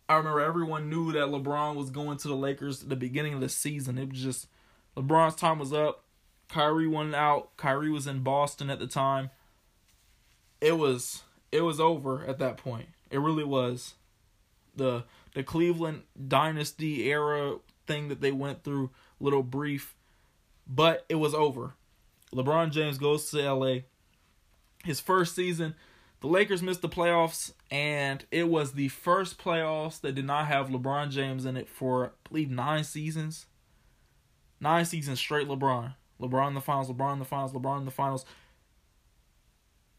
I 0.08 0.16
remember 0.16 0.40
everyone 0.40 0.88
knew 0.88 1.12
that 1.12 1.28
LeBron 1.28 1.76
was 1.76 1.90
going 1.90 2.18
to 2.18 2.28
the 2.28 2.36
Lakers 2.36 2.82
at 2.82 2.88
the 2.88 2.96
beginning 2.96 3.34
of 3.34 3.40
the 3.40 3.48
season. 3.48 3.98
It 3.98 4.10
was 4.10 4.20
just 4.20 4.48
LeBron's 4.96 5.34
time 5.34 5.58
was 5.58 5.72
up. 5.72 6.05
Kyrie 6.48 6.86
went 6.86 7.14
out. 7.14 7.56
Kyrie 7.56 7.90
was 7.90 8.06
in 8.06 8.20
Boston 8.20 8.70
at 8.70 8.78
the 8.78 8.86
time. 8.86 9.30
It 10.60 10.78
was 10.78 11.22
it 11.52 11.62
was 11.62 11.80
over 11.80 12.24
at 12.24 12.38
that 12.38 12.56
point. 12.56 12.88
It 13.10 13.18
really 13.18 13.44
was. 13.44 13.94
The 14.74 15.04
the 15.34 15.42
Cleveland 15.42 16.02
dynasty 16.28 17.10
era 17.10 17.56
thing 17.86 18.08
that 18.08 18.20
they 18.20 18.32
went 18.32 18.64
through, 18.64 18.90
little 19.20 19.42
brief, 19.42 19.94
but 20.66 21.04
it 21.08 21.16
was 21.16 21.34
over. 21.34 21.74
LeBron 22.32 22.70
James 22.70 22.98
goes 22.98 23.30
to 23.30 23.52
LA. 23.52 23.80
His 24.84 25.00
first 25.00 25.34
season, 25.34 25.74
the 26.20 26.26
Lakers 26.26 26.62
missed 26.62 26.82
the 26.82 26.88
playoffs, 26.88 27.52
and 27.70 28.24
it 28.30 28.48
was 28.48 28.72
the 28.72 28.88
first 28.88 29.38
playoffs 29.38 30.00
that 30.00 30.14
did 30.14 30.24
not 30.24 30.46
have 30.46 30.68
LeBron 30.68 31.10
James 31.10 31.44
in 31.44 31.56
it 31.56 31.68
for, 31.68 32.06
I 32.06 32.28
believe, 32.28 32.50
nine 32.50 32.84
seasons. 32.84 33.46
Nine 34.60 34.84
seasons 34.84 35.18
straight 35.18 35.48
LeBron. 35.48 35.94
LeBron 36.20 36.48
in 36.48 36.54
the 36.54 36.60
finals, 36.60 36.90
LeBron 36.90 37.14
in 37.14 37.18
the 37.18 37.24
finals, 37.24 37.52
LeBron 37.52 37.80
in 37.80 37.84
the 37.84 37.90
finals. 37.90 38.24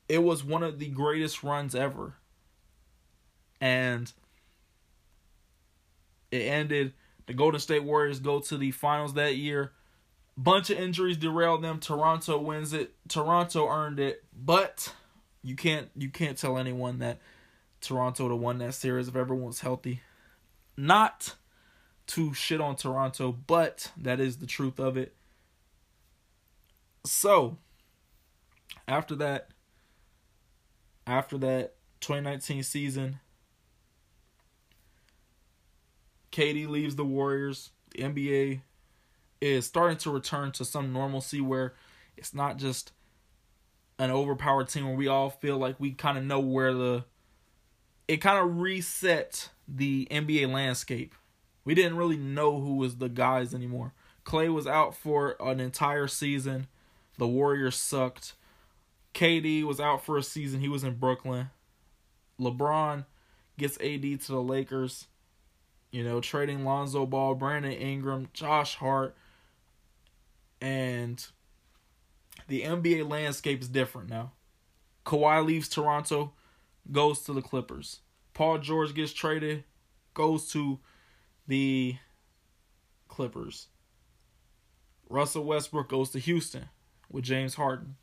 It 0.10 0.24
was 0.24 0.44
one 0.44 0.64
of 0.64 0.80
the 0.80 0.88
greatest 0.88 1.44
runs 1.44 1.76
ever. 1.76 2.16
And 3.60 4.12
it 6.32 6.42
ended. 6.42 6.94
The 7.26 7.34
Golden 7.34 7.60
State 7.60 7.84
Warriors 7.84 8.20
go 8.20 8.40
to 8.40 8.58
the 8.58 8.72
finals 8.72 9.14
that 9.16 9.36
year 9.36 9.74
bunch 10.38 10.70
of 10.70 10.78
injuries 10.78 11.18
derailed 11.18 11.64
them. 11.64 11.80
Toronto 11.80 12.38
wins 12.38 12.72
it. 12.72 12.94
Toronto 13.10 13.68
earned 13.68 14.00
it, 14.00 14.24
but 14.34 14.94
you 15.42 15.56
can't 15.56 15.90
you 15.96 16.10
can't 16.10 16.38
tell 16.38 16.58
anyone 16.58 17.00
that 17.00 17.20
Toronto 17.82 18.24
would 18.24 18.32
have 18.32 18.42
won 18.42 18.60
that 18.60 18.76
series 18.76 19.08
if 19.08 19.16
everyone's 19.16 19.62
healthy. 19.62 20.02
Not 20.78 21.36
to 22.08 22.34
shit 22.34 22.62
on 22.62 22.76
Toronto, 22.76 23.32
but 23.32 23.92
that 23.98 24.20
is 24.20 24.38
the 24.38 24.46
truth 24.46 24.80
of 24.80 24.96
it. 24.96 25.16
So, 27.08 27.58
after 28.88 29.16
that, 29.16 29.50
after 31.06 31.38
that 31.38 31.76
2019 32.02 32.64
season, 32.64 33.20
KD 36.32 36.68
leaves 36.68 36.96
the 36.96 37.06
Warriors. 37.06 37.72
The 37.92 38.04
NBA 38.04 38.62
is 39.42 39.66
starting 39.66 39.98
to 39.98 40.12
return 40.12 40.52
to 40.54 40.66
some 40.66 40.92
normalcy 40.92 41.42
where 41.42 41.74
it's 42.16 42.34
not 42.34 42.58
just 42.58 42.92
an 44.00 44.12
overpowered 44.12 44.70
team 44.70 44.86
where 44.86 44.96
we 44.96 45.08
all 45.08 45.30
feel 45.30 45.58
like 45.58 45.80
we 45.80 45.92
kind 45.92 46.18
of 46.18 46.24
know 46.24 46.40
where 46.40 46.74
the 46.74 47.06
it 48.08 48.18
kind 48.18 48.38
of 48.38 48.60
reset 48.60 49.50
the 49.68 50.08
NBA 50.10 50.52
landscape. 50.52 51.14
We 51.66 51.76
didn't 51.76 51.98
really 51.98 52.18
know 52.18 52.62
who 52.62 52.76
was 52.76 52.98
the 52.98 53.10
guys 53.10 53.54
anymore. 53.54 53.94
Clay 54.24 54.50
was 54.50 54.68
out 54.68 54.96
for 54.96 55.36
an 55.40 55.60
entire 55.60 56.08
season. 56.08 56.68
The 57.18 57.28
Warriors 57.28 57.76
sucked. 57.76 58.34
KD 59.14 59.64
was 59.64 59.80
out 59.80 60.06
for 60.06 60.18
a 60.18 60.24
season. 60.24 60.62
He 60.62 60.70
was 60.70 60.84
in 60.84 60.96
Brooklyn. 60.96 61.50
LeBron 62.40 63.06
gets 63.58 63.78
AD 63.82 64.02
to 64.22 64.28
the 64.28 64.42
Lakers. 64.42 65.08
You 65.92 66.04
know, 66.04 66.22
trading 66.22 66.64
Lonzo 66.64 67.06
Ball, 67.06 67.34
Brandon 67.34 67.72
Ingram, 67.72 68.28
Josh 68.34 68.76
Hart, 68.76 69.16
and 70.62 71.26
the 72.48 72.62
NBA 72.62 73.10
landscape 73.10 73.62
is 73.62 73.70
different 73.70 74.10
now. 74.10 74.34
Kawhi 75.06 75.44
leaves 75.46 75.70
Toronto, 75.70 76.34
goes 76.92 77.22
to 77.22 77.34
the 77.34 77.42
Clippers. 77.42 78.02
Paul 78.34 78.60
George 78.60 78.94
gets 78.94 79.14
traded, 79.14 79.64
goes 80.14 80.50
to 80.52 80.80
the 81.48 81.96
Clippers. 83.08 83.68
Russell 85.10 85.46
Westbrook 85.46 85.88
goes 85.90 86.12
to 86.12 86.20
Houston 86.20 86.68
with 87.10 87.24
James 87.24 87.56
Harden. 87.56 87.96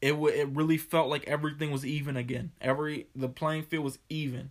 it 0.00 0.10
w- 0.10 0.34
it 0.34 0.48
really 0.48 0.76
felt 0.76 1.08
like 1.08 1.24
everything 1.26 1.70
was 1.70 1.84
even 1.84 2.16
again. 2.16 2.52
Every 2.60 3.08
the 3.14 3.28
playing 3.28 3.64
field 3.64 3.84
was 3.84 3.98
even. 4.08 4.50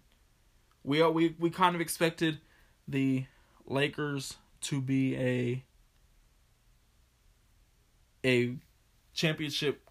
We 0.84 1.04
we 1.10 1.36
we 1.40 1.50
kind 1.50 1.76
of 1.76 1.82
expected 1.82 2.40
the 2.88 3.26
Lakers 3.68 4.38
to 4.62 4.82
be 4.82 5.16
a 5.18 5.66
a 8.26 8.56
championship 9.14 9.88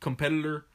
competitor, 0.00 0.66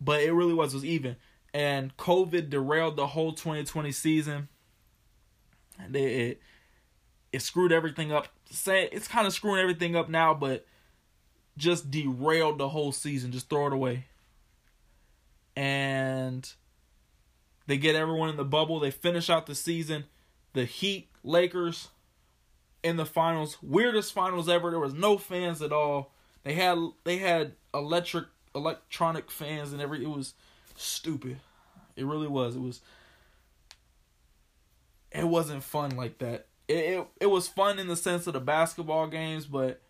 but 0.00 0.20
it 0.22 0.32
really 0.32 0.54
was 0.54 0.74
was 0.74 0.84
even. 0.84 1.16
And 1.52 1.96
COVID 1.96 2.50
derailed 2.50 2.96
the 2.96 3.08
whole 3.08 3.32
2020 3.32 3.92
season. 3.92 4.48
And 5.78 5.94
it, 5.96 6.00
it 6.00 6.40
it 7.34 7.42
screwed 7.42 7.72
everything 7.72 8.12
up. 8.12 8.28
Say 8.48 8.88
it's 8.92 9.08
kind 9.08 9.26
of 9.26 9.32
screwing 9.32 9.60
everything 9.60 9.96
up 9.96 10.08
now, 10.08 10.34
but 10.34 10.64
just 11.56 11.90
derailed 11.90 12.58
the 12.58 12.68
whole 12.68 12.92
season. 12.92 13.32
Just 13.32 13.50
throw 13.50 13.66
it 13.66 13.72
away. 13.72 14.06
And 15.56 16.48
they 17.66 17.76
get 17.76 17.96
everyone 17.96 18.28
in 18.28 18.36
the 18.36 18.44
bubble. 18.44 18.78
They 18.78 18.92
finish 18.92 19.28
out 19.28 19.46
the 19.46 19.56
season. 19.56 20.04
The 20.52 20.64
Heat, 20.64 21.08
Lakers 21.24 21.88
in 22.84 22.96
the 22.96 23.06
finals. 23.06 23.58
Weirdest 23.60 24.12
finals 24.12 24.48
ever. 24.48 24.70
There 24.70 24.78
was 24.78 24.94
no 24.94 25.18
fans 25.18 25.60
at 25.60 25.72
all. 25.72 26.12
They 26.44 26.54
had 26.54 26.78
they 27.02 27.16
had 27.16 27.54
electric 27.72 28.26
electronic 28.54 29.28
fans 29.28 29.72
and 29.72 29.82
every 29.82 30.04
it 30.04 30.08
was 30.08 30.34
stupid. 30.76 31.40
It 31.96 32.06
really 32.06 32.28
was. 32.28 32.54
It 32.54 32.62
was 32.62 32.80
it 35.10 35.24
wasn't 35.24 35.64
fun 35.64 35.96
like 35.96 36.18
that. 36.18 36.46
It, 36.66 36.76
it 36.76 37.06
it 37.22 37.26
was 37.26 37.48
fun 37.48 37.78
in 37.78 37.88
the 37.88 37.96
sense 37.96 38.26
of 38.26 38.32
the 38.32 38.40
basketball 38.40 39.06
games, 39.06 39.46
but 39.46 39.82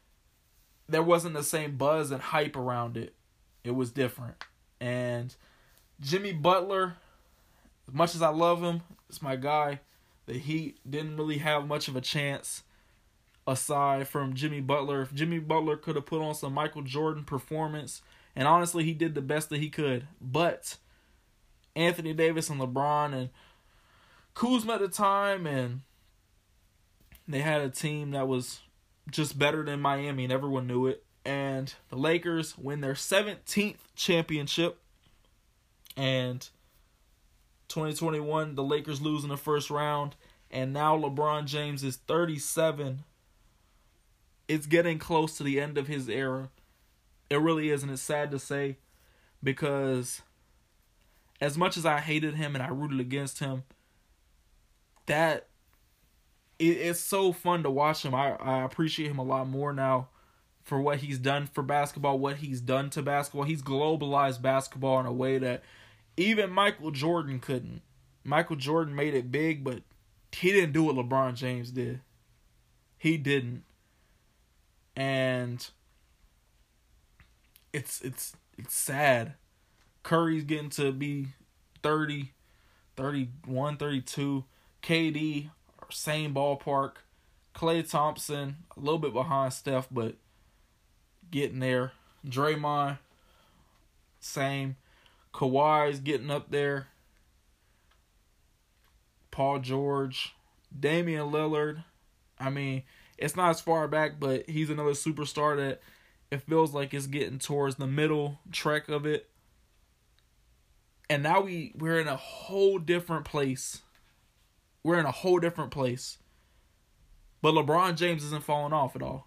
there 0.88 1.02
wasn't 1.02 1.34
the 1.34 1.42
same 1.42 1.76
buzz 1.76 2.10
and 2.10 2.20
hype 2.20 2.56
around 2.56 2.96
it. 2.96 3.14
It 3.62 3.72
was 3.72 3.90
different. 3.90 4.44
And 4.80 5.34
Jimmy 6.00 6.32
Butler, 6.32 6.96
as 7.88 7.94
much 7.94 8.14
as 8.14 8.22
I 8.22 8.28
love 8.28 8.62
him, 8.62 8.82
it's 9.08 9.22
my 9.22 9.36
guy. 9.36 9.80
The 10.26 10.34
Heat 10.34 10.78
didn't 10.88 11.16
really 11.16 11.38
have 11.38 11.66
much 11.66 11.88
of 11.88 11.96
a 11.96 12.00
chance 12.00 12.62
aside 13.46 14.08
from 14.08 14.34
Jimmy 14.34 14.60
Butler. 14.60 15.02
If 15.02 15.14
Jimmy 15.14 15.38
Butler 15.38 15.76
could 15.76 15.96
have 15.96 16.06
put 16.06 16.22
on 16.22 16.34
some 16.34 16.54
Michael 16.54 16.82
Jordan 16.82 17.24
performance, 17.24 18.02
and 18.34 18.48
honestly, 18.48 18.84
he 18.84 18.94
did 18.94 19.14
the 19.14 19.22
best 19.22 19.50
that 19.50 19.60
he 19.60 19.70
could. 19.70 20.06
But 20.20 20.76
Anthony 21.76 22.12
Davis 22.12 22.50
and 22.50 22.60
LeBron 22.60 23.14
and 23.14 23.30
Kuzma 24.34 24.74
at 24.74 24.80
the 24.80 24.88
time, 24.88 25.46
and 25.46 25.82
they 27.26 27.40
had 27.40 27.60
a 27.60 27.70
team 27.70 28.10
that 28.12 28.28
was 28.28 28.60
just 29.10 29.38
better 29.38 29.64
than 29.64 29.80
Miami, 29.80 30.24
and 30.24 30.32
everyone 30.32 30.66
knew 30.66 30.86
it. 30.86 31.04
And 31.24 31.72
the 31.88 31.96
Lakers 31.96 32.56
win 32.58 32.80
their 32.80 32.94
17th 32.94 33.78
championship. 33.94 34.78
And 35.96 36.46
2021, 37.68 38.54
the 38.54 38.62
Lakers 38.62 39.00
lose 39.00 39.22
in 39.22 39.30
the 39.30 39.36
first 39.36 39.70
round. 39.70 40.16
And 40.50 40.72
now 40.72 40.96
LeBron 40.98 41.46
James 41.46 41.82
is 41.82 41.96
37. 41.96 43.04
It's 44.46 44.66
getting 44.66 44.98
close 44.98 45.36
to 45.38 45.42
the 45.42 45.60
end 45.60 45.78
of 45.78 45.86
his 45.86 46.08
era. 46.08 46.50
It 47.30 47.40
really 47.40 47.70
is, 47.70 47.82
and 47.82 47.90
it's 47.90 48.02
sad 48.02 48.30
to 48.30 48.38
say 48.38 48.76
because 49.42 50.22
as 51.40 51.56
much 51.56 51.76
as 51.76 51.86
I 51.86 52.00
hated 52.00 52.34
him 52.34 52.54
and 52.54 52.62
I 52.62 52.68
rooted 52.68 53.00
against 53.00 53.38
him, 53.38 53.64
that 55.06 55.48
it, 56.58 56.64
it's 56.64 57.00
so 57.00 57.32
fun 57.32 57.62
to 57.62 57.70
watch 57.70 58.04
him. 58.04 58.14
I, 58.14 58.36
I 58.36 58.64
appreciate 58.64 59.10
him 59.10 59.18
a 59.18 59.24
lot 59.24 59.48
more 59.48 59.72
now 59.72 60.08
for 60.62 60.80
what 60.80 60.98
he's 60.98 61.18
done 61.18 61.46
for 61.46 61.62
basketball, 61.62 62.18
what 62.18 62.36
he's 62.36 62.60
done 62.60 62.90
to 62.90 63.02
basketball. 63.02 63.44
He's 63.44 63.62
globalized 63.62 64.40
basketball 64.40 65.00
in 65.00 65.06
a 65.06 65.12
way 65.12 65.38
that 65.38 65.62
even 66.16 66.50
Michael 66.50 66.90
Jordan 66.90 67.38
couldn't. 67.38 67.82
Michael 68.24 68.56
Jordan 68.56 68.94
made 68.94 69.14
it 69.14 69.30
big, 69.30 69.62
but 69.62 69.82
he 70.32 70.50
didn't 70.52 70.72
do 70.72 70.84
what 70.84 70.96
LeBron 70.96 71.34
James 71.34 71.70
did. 71.70 72.00
He 72.96 73.18
didn't. 73.18 73.64
And 74.96 75.68
it's 77.72 78.00
it's 78.00 78.34
it's 78.56 78.74
sad. 78.74 79.34
Curry's 80.02 80.44
getting 80.44 80.70
to 80.70 80.92
be 80.92 81.28
30, 81.82 82.32
31, 82.96 83.76
32. 83.76 84.44
KD 84.82 85.50
same 85.94 86.34
ballpark. 86.34 86.96
Klay 87.54 87.88
Thompson, 87.88 88.56
a 88.76 88.80
little 88.80 88.98
bit 88.98 89.12
behind 89.12 89.52
Steph, 89.52 89.86
but 89.90 90.16
getting 91.30 91.60
there. 91.60 91.92
Draymond, 92.26 92.98
same. 94.18 94.76
Kawhi's 95.32 96.00
getting 96.00 96.30
up 96.30 96.50
there. 96.50 96.88
Paul 99.30 99.60
George, 99.60 100.34
Damian 100.78 101.30
Lillard. 101.30 101.84
I 102.38 102.50
mean, 102.50 102.82
it's 103.18 103.36
not 103.36 103.50
as 103.50 103.60
far 103.60 103.86
back, 103.86 104.18
but 104.18 104.48
he's 104.48 104.70
another 104.70 104.90
superstar 104.90 105.56
that 105.56 105.80
it 106.30 106.42
feels 106.42 106.74
like 106.74 106.92
it's 106.92 107.06
getting 107.06 107.38
towards 107.38 107.76
the 107.76 107.86
middle 107.86 108.40
track 108.50 108.88
of 108.88 109.06
it. 109.06 109.28
And 111.08 111.22
now 111.22 111.42
we 111.42 111.72
we're 111.76 112.00
in 112.00 112.08
a 112.08 112.16
whole 112.16 112.78
different 112.78 113.24
place 113.24 113.82
we're 114.84 115.00
in 115.00 115.06
a 115.06 115.10
whole 115.10 115.40
different 115.40 115.72
place. 115.72 116.18
But 117.42 117.54
LeBron 117.54 117.96
James 117.96 118.22
isn't 118.22 118.44
falling 118.44 118.72
off 118.72 118.94
at 118.94 119.02
all. 119.02 119.26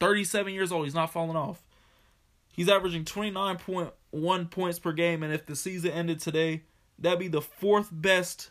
37 0.00 0.54
years 0.54 0.72
old, 0.72 0.84
he's 0.86 0.94
not 0.94 1.12
falling 1.12 1.36
off. 1.36 1.62
He's 2.50 2.68
averaging 2.68 3.04
29.1 3.04 4.50
points 4.50 4.78
per 4.78 4.92
game, 4.92 5.22
and 5.22 5.32
if 5.32 5.44
the 5.44 5.54
season 5.54 5.90
ended 5.90 6.20
today, 6.20 6.62
that'd 6.98 7.18
be 7.18 7.28
the 7.28 7.42
fourth 7.42 7.88
best 7.92 8.50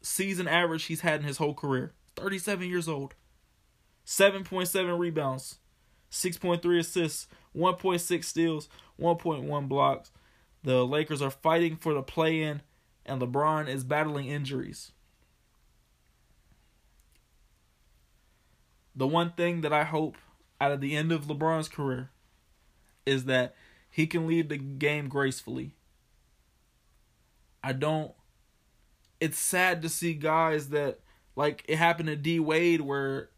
season 0.00 0.48
average 0.48 0.84
he's 0.84 1.02
had 1.02 1.20
in 1.20 1.26
his 1.26 1.36
whole 1.36 1.54
career. 1.54 1.92
37 2.16 2.68
years 2.68 2.88
old. 2.88 3.14
7.7 4.06 4.98
rebounds, 4.98 5.58
6.3 6.10 6.78
assists, 6.78 7.28
1.6 7.54 8.24
steals, 8.24 8.68
1.1 8.98 9.68
blocks. 9.68 10.10
The 10.62 10.86
Lakers 10.86 11.20
are 11.20 11.30
fighting 11.30 11.76
for 11.76 11.92
the 11.92 12.02
play 12.02 12.40
in, 12.40 12.62
and 13.04 13.20
LeBron 13.20 13.68
is 13.68 13.84
battling 13.84 14.28
injuries. 14.28 14.92
The 18.98 19.06
one 19.06 19.30
thing 19.30 19.60
that 19.60 19.72
I 19.72 19.84
hope 19.84 20.16
out 20.60 20.72
of 20.72 20.80
the 20.80 20.96
end 20.96 21.12
of 21.12 21.26
LeBron's 21.26 21.68
career 21.68 22.10
is 23.06 23.24
that 23.26 23.54
he 23.88 24.08
can 24.08 24.26
leave 24.26 24.48
the 24.48 24.58
game 24.58 25.08
gracefully. 25.08 25.76
I 27.62 27.72
don't 27.72 28.12
it's 29.20 29.38
sad 29.38 29.82
to 29.82 29.88
see 29.88 30.14
guys 30.14 30.70
that 30.70 30.98
like 31.36 31.64
it 31.68 31.78
happened 31.78 32.08
to 32.08 32.16
D 32.16 32.40
Wade 32.40 32.80
where 32.80 33.30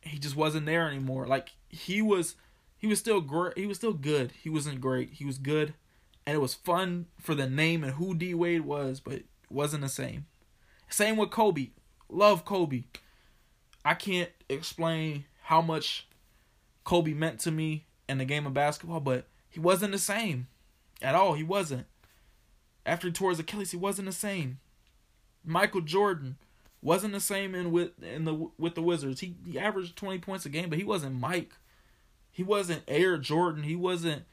he 0.00 0.18
just 0.18 0.36
wasn't 0.36 0.66
there 0.66 0.88
anymore. 0.88 1.26
Like 1.26 1.50
he 1.68 2.02
was 2.02 2.34
he 2.76 2.88
was 2.88 2.98
still 2.98 3.20
great. 3.20 3.56
He 3.56 3.66
was 3.66 3.76
still 3.76 3.92
good. 3.92 4.32
He 4.42 4.50
wasn't 4.50 4.80
great. 4.80 5.14
He 5.14 5.24
was 5.24 5.38
good 5.38 5.74
and 6.26 6.34
it 6.34 6.40
was 6.40 6.54
fun 6.54 7.06
for 7.20 7.36
the 7.36 7.48
name 7.48 7.84
and 7.84 7.94
who 7.94 8.12
D 8.12 8.34
Wade 8.34 8.62
was, 8.62 8.98
but 8.98 9.14
it 9.14 9.26
wasn't 9.48 9.82
the 9.82 9.88
same. 9.88 10.26
Same 10.88 11.16
with 11.16 11.30
Kobe. 11.30 11.70
Love 12.08 12.44
Kobe. 12.44 12.84
I 13.86 13.94
can't 13.94 14.30
explain 14.48 15.26
how 15.42 15.62
much 15.62 16.08
Kobe 16.82 17.14
meant 17.14 17.38
to 17.40 17.52
me 17.52 17.86
in 18.08 18.18
the 18.18 18.24
game 18.24 18.44
of 18.44 18.52
basketball, 18.52 18.98
but 18.98 19.28
he 19.48 19.60
wasn't 19.60 19.92
the 19.92 19.98
same 19.98 20.48
at 21.00 21.14
all. 21.14 21.34
He 21.34 21.44
wasn't. 21.44 21.86
After 22.84 23.06
he 23.06 23.12
tore 23.12 23.30
his 23.30 23.38
Achilles, 23.38 23.70
he 23.70 23.76
wasn't 23.76 24.06
the 24.06 24.12
same. 24.12 24.58
Michael 25.44 25.82
Jordan 25.82 26.36
wasn't 26.82 27.12
the 27.12 27.20
same 27.20 27.54
in 27.54 27.70
with 27.70 28.02
in 28.02 28.24
the 28.24 28.50
with 28.58 28.74
the 28.74 28.82
Wizards. 28.82 29.20
He 29.20 29.36
he 29.46 29.56
averaged 29.56 29.94
twenty 29.94 30.18
points 30.18 30.44
a 30.44 30.48
game, 30.48 30.68
but 30.68 30.78
he 30.78 30.84
wasn't 30.84 31.20
Mike. 31.20 31.52
He 32.32 32.42
wasn't 32.42 32.82
Air 32.88 33.18
Jordan. 33.18 33.62
He 33.62 33.76
wasn't 33.76 34.24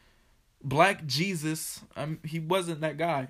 Black 0.63 1.05
Jesus. 1.05 1.81
Mean, 1.95 2.17
he 2.25 2.39
wasn't 2.39 2.81
that 2.81 2.97
guy. 2.97 3.27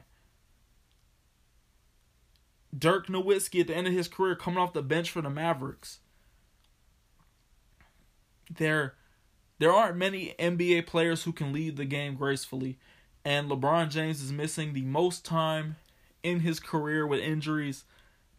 Dirk 2.76 3.08
Nowitzki 3.08 3.60
at 3.60 3.68
the 3.68 3.76
end 3.76 3.88
of 3.88 3.94
his 3.94 4.08
career 4.08 4.38
coming 4.38 4.60
off 4.60 4.72
the 4.72 4.82
bench 4.82 5.12
for 5.12 5.22
the 5.22 5.30
Mavericks 5.30 6.00
there 8.50 8.96
there 9.60 9.72
aren't 9.72 9.98
many 9.98 10.36
NBA 10.40 10.88
players 10.88 11.24
who 11.24 11.32
can 11.32 11.54
lead 11.54 11.78
the 11.78 11.86
game 11.86 12.16
gracefully, 12.16 12.78
and 13.24 13.50
LeBron 13.50 13.90
James 13.90 14.22
is 14.22 14.32
missing 14.32 14.74
the 14.74 14.82
most 14.82 15.24
time 15.24 15.78
in 16.22 16.42
his 16.42 16.60
career 16.60 17.06
with 17.06 17.20
injuries 17.20 17.84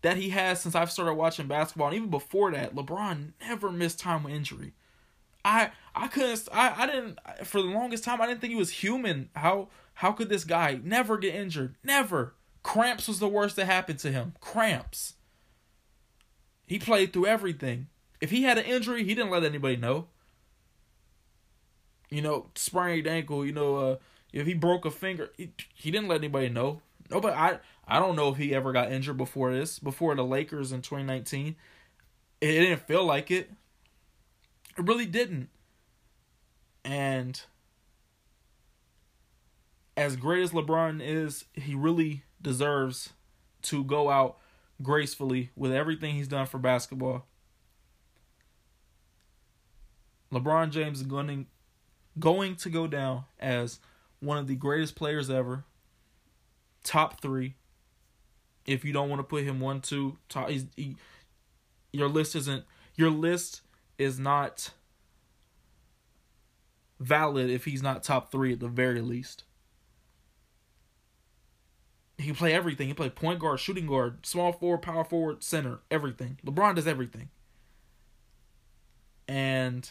that 0.03 0.17
he 0.17 0.31
has 0.31 0.61
since 0.61 0.75
I've 0.75 0.93
started 0.93 1.15
watching 1.15 1.47
basketball. 1.47 1.89
And 1.89 1.97
even 1.97 2.11
before 2.11 2.51
that, 2.53 2.75
LeBron 2.75 3.33
never 3.41 3.71
missed 3.71 4.01
time 4.01 4.25
with 4.25 4.35
injury. 4.35 4.75
I 5.45 5.71
I 5.95 6.09
couldn't 6.09 6.49
I, 6.53 6.83
I 6.83 6.87
didn't 6.87 7.19
for 7.45 7.63
the 7.63 7.69
longest 7.69 8.05
time 8.05 8.21
I 8.21 8.27
didn't 8.27 8.41
think 8.41 8.53
he 8.53 8.59
was 8.59 8.71
human. 8.71 9.31
How 9.35 9.69
how 9.95 10.13
could 10.13 10.29
this 10.29 10.45
guy 10.45 10.81
never 10.83 11.17
get 11.19 11.35
injured? 11.35 11.77
Never. 11.83 12.35
Cramps 12.63 13.09
was 13.09 13.19
the 13.19 13.29
worst 13.29 13.57
that 13.57 13.67
happened 13.67 13.99
to 14.01 14.11
him. 14.13 14.35
Cramps. 14.41 15.15
He 16.67 16.79
played 16.79 17.13
through 17.13 17.27
everything. 17.27 17.89
If 18.21 18.31
he 18.31 18.43
had 18.43 18.59
an 18.59 18.65
injury, 18.65 19.05
he 19.05 19.15
didn't 19.15 19.31
let 19.31 19.45
anybody 19.45 19.77
know. 19.77 20.09
you 22.11 22.23
know, 22.23 22.47
sprained 22.55 23.07
ankle, 23.07 23.45
you 23.45 23.53
know, 23.53 23.77
uh, 23.77 23.97
if 24.33 24.47
he 24.47 24.55
broke 24.55 24.85
a 24.85 24.91
finger, 24.91 25.31
he, 25.37 25.53
he 25.75 25.91
didn't 25.91 26.09
let 26.09 26.19
anybody 26.19 26.49
know. 26.49 26.81
Nobody, 27.11 27.35
I, 27.35 27.59
I 27.87 27.99
don't 28.01 28.17
know 28.17 28.29
if 28.31 28.37
he 28.37 28.55
ever 28.55 28.73
got 28.73 28.93
injured 28.93 29.17
before 29.17 29.53
this, 29.53 29.79
before 29.79 30.15
the 30.15 30.25
Lakers 30.25 30.73
in 30.73 30.83
2019. 30.83 31.57
It 32.41 32.47
didn't 32.47 32.87
feel 32.87 33.05
like 33.05 33.31
it. 33.31 33.51
It 34.77 34.85
really 34.87 35.07
didn't. 35.07 35.49
And 36.85 37.41
as 39.97 40.17
great 40.17 40.43
as 40.43 40.51
LeBron 40.53 41.01
is, 41.03 41.45
he 41.53 41.75
really 41.75 42.25
deserves 42.43 43.13
to 43.63 43.85
go 43.85 44.11
out 44.11 44.39
gracefully 44.83 45.51
with 45.57 45.73
everything 45.73 46.15
he's 46.15 46.29
done 46.29 46.47
for 46.47 46.59
basketball. 46.59 47.27
LeBron 50.35 50.71
James 50.71 51.01
is 51.01 51.07
going 51.07 51.47
going 52.19 52.57
to 52.57 52.71
go 52.71 52.87
down 52.87 53.25
as 53.39 53.81
one 54.21 54.39
of 54.39 54.47
the 54.47 54.57
greatest 54.57 54.95
players 54.95 55.31
ever. 55.31 55.65
Top 56.83 57.21
three. 57.21 57.55
If 58.67 58.85
you 58.85 58.93
don't 58.93 59.09
want 59.09 59.21
to 59.21 59.25
put 59.25 59.45
him 59.45 59.61
one, 59.61 59.81
two, 59.81 60.17
top, 60.29 60.49
he, 60.49 60.97
your 61.93 62.09
list 62.09 62.35
isn't 62.35 62.65
your 62.97 63.11
list 63.11 63.61
is 63.99 64.19
not 64.19 64.71
valid 66.99 67.51
if 67.51 67.65
he's 67.65 67.83
not 67.83 68.03
top 68.03 68.31
three 68.31 68.53
at 68.53 68.61
the 68.61 68.69
very 68.69 69.01
least. 69.01 69.45
He 72.17 72.27
can 72.27 72.37
play 72.37 72.55
everything. 72.55 72.89
He 72.89 72.95
play 72.95 73.11
point 73.11 73.41
guard, 73.41 73.61
shooting 73.61 73.87
guard, 73.87 74.25
small 74.25 74.53
forward, 74.53 74.83
power 74.83 75.05
forward, 75.05 75.43
center, 75.43 75.81
everything. 75.91 76.39
LeBron 76.47 76.77
does 76.77 76.87
everything. 76.87 77.29
And 79.27 79.91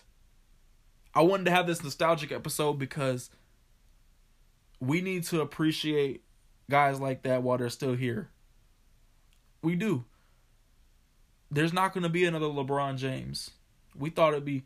I 1.15 1.21
wanted 1.21 1.45
to 1.45 1.51
have 1.51 1.67
this 1.67 1.83
nostalgic 1.83 2.31
episode 2.31 2.73
because 2.73 3.29
we 4.79 5.01
need 5.01 5.23
to 5.25 5.41
appreciate 5.41 6.23
guys 6.69 6.99
like 6.99 7.23
that 7.23 7.43
while 7.43 7.57
they're 7.57 7.69
still 7.69 7.93
here. 7.93 8.29
We 9.61 9.75
do. 9.75 10.05
There's 11.51 11.73
not 11.73 11.93
going 11.93 12.03
to 12.03 12.09
be 12.09 12.25
another 12.25 12.47
LeBron 12.47 12.97
James. 12.97 13.51
We 13.95 14.09
thought 14.09 14.33
it'd 14.33 14.43
be 14.43 14.63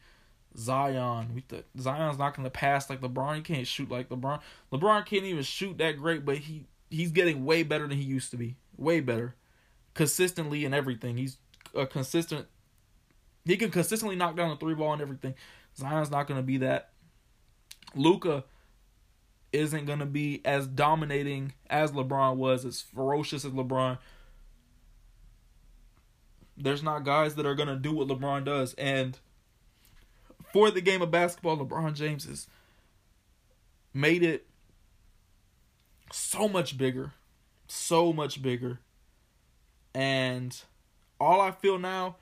Zion. 0.57 1.35
We 1.35 1.41
thought 1.41 1.65
Zion's 1.79 2.17
not 2.17 2.35
going 2.35 2.45
to 2.45 2.49
pass 2.49 2.89
like 2.89 3.01
LeBron. 3.01 3.35
He 3.35 3.41
can't 3.41 3.67
shoot 3.67 3.91
like 3.91 4.09
LeBron. 4.09 4.39
LeBron 4.71 5.05
can't 5.05 5.25
even 5.25 5.43
shoot 5.43 5.77
that 5.77 5.97
great, 5.97 6.25
but 6.25 6.37
he 6.37 6.65
he's 6.89 7.11
getting 7.11 7.45
way 7.45 7.63
better 7.63 7.87
than 7.87 7.97
he 7.97 8.03
used 8.03 8.31
to 8.31 8.37
be. 8.37 8.55
Way 8.77 9.01
better, 9.01 9.35
consistently 9.93 10.65
and 10.65 10.73
everything. 10.73 11.17
He's 11.17 11.37
a 11.75 11.85
consistent. 11.85 12.47
He 13.45 13.57
can 13.57 13.69
consistently 13.69 14.15
knock 14.15 14.35
down 14.35 14.49
the 14.49 14.55
three 14.55 14.73
ball 14.73 14.93
and 14.93 15.01
everything. 15.01 15.35
Zion's 15.77 16.11
not 16.11 16.27
going 16.27 16.39
to 16.39 16.45
be 16.45 16.57
that. 16.57 16.89
Luka 17.95 18.43
isn't 19.53 19.85
going 19.85 19.99
to 19.99 20.05
be 20.05 20.41
as 20.43 20.67
dominating 20.67 21.53
as 21.69 21.91
LeBron 21.91 22.35
was, 22.35 22.65
as 22.65 22.81
ferocious 22.81 23.45
as 23.45 23.51
LeBron. 23.51 23.97
There's 26.57 26.83
not 26.83 27.03
guys 27.03 27.35
that 27.35 27.45
are 27.45 27.55
going 27.55 27.69
to 27.69 27.75
do 27.75 27.93
what 27.93 28.07
LeBron 28.07 28.43
does. 28.43 28.73
And 28.75 29.17
for 30.51 30.71
the 30.71 30.81
game 30.81 31.01
of 31.01 31.11
basketball, 31.11 31.57
LeBron 31.57 31.93
James 31.93 32.25
has 32.25 32.47
made 33.93 34.23
it 34.23 34.47
so 36.11 36.47
much 36.47 36.77
bigger. 36.77 37.13
So 37.67 38.11
much 38.11 38.41
bigger. 38.41 38.79
And 39.93 40.59
all 41.19 41.41
I 41.41 41.51
feel 41.51 41.77
now 41.77 42.15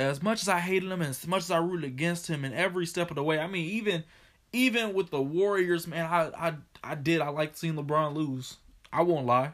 as 0.00 0.22
much 0.22 0.42
as 0.42 0.48
I 0.48 0.60
hated 0.60 0.90
him 0.90 1.00
and 1.00 1.10
as 1.10 1.26
much 1.26 1.42
as 1.42 1.50
I 1.50 1.58
rooted 1.58 1.84
against 1.84 2.28
him 2.28 2.44
in 2.44 2.52
every 2.52 2.86
step 2.86 3.10
of 3.10 3.16
the 3.16 3.24
way, 3.24 3.38
I 3.38 3.46
mean, 3.46 3.68
even 3.70 4.04
even 4.52 4.94
with 4.94 5.10
the 5.10 5.20
Warriors, 5.22 5.86
man, 5.86 6.06
I 6.06 6.30
I 6.36 6.54
I 6.82 6.94
did 6.94 7.20
I 7.20 7.28
liked 7.28 7.58
seeing 7.58 7.74
LeBron 7.74 8.14
lose. 8.14 8.56
I 8.92 9.02
won't 9.02 9.26
lie, 9.26 9.52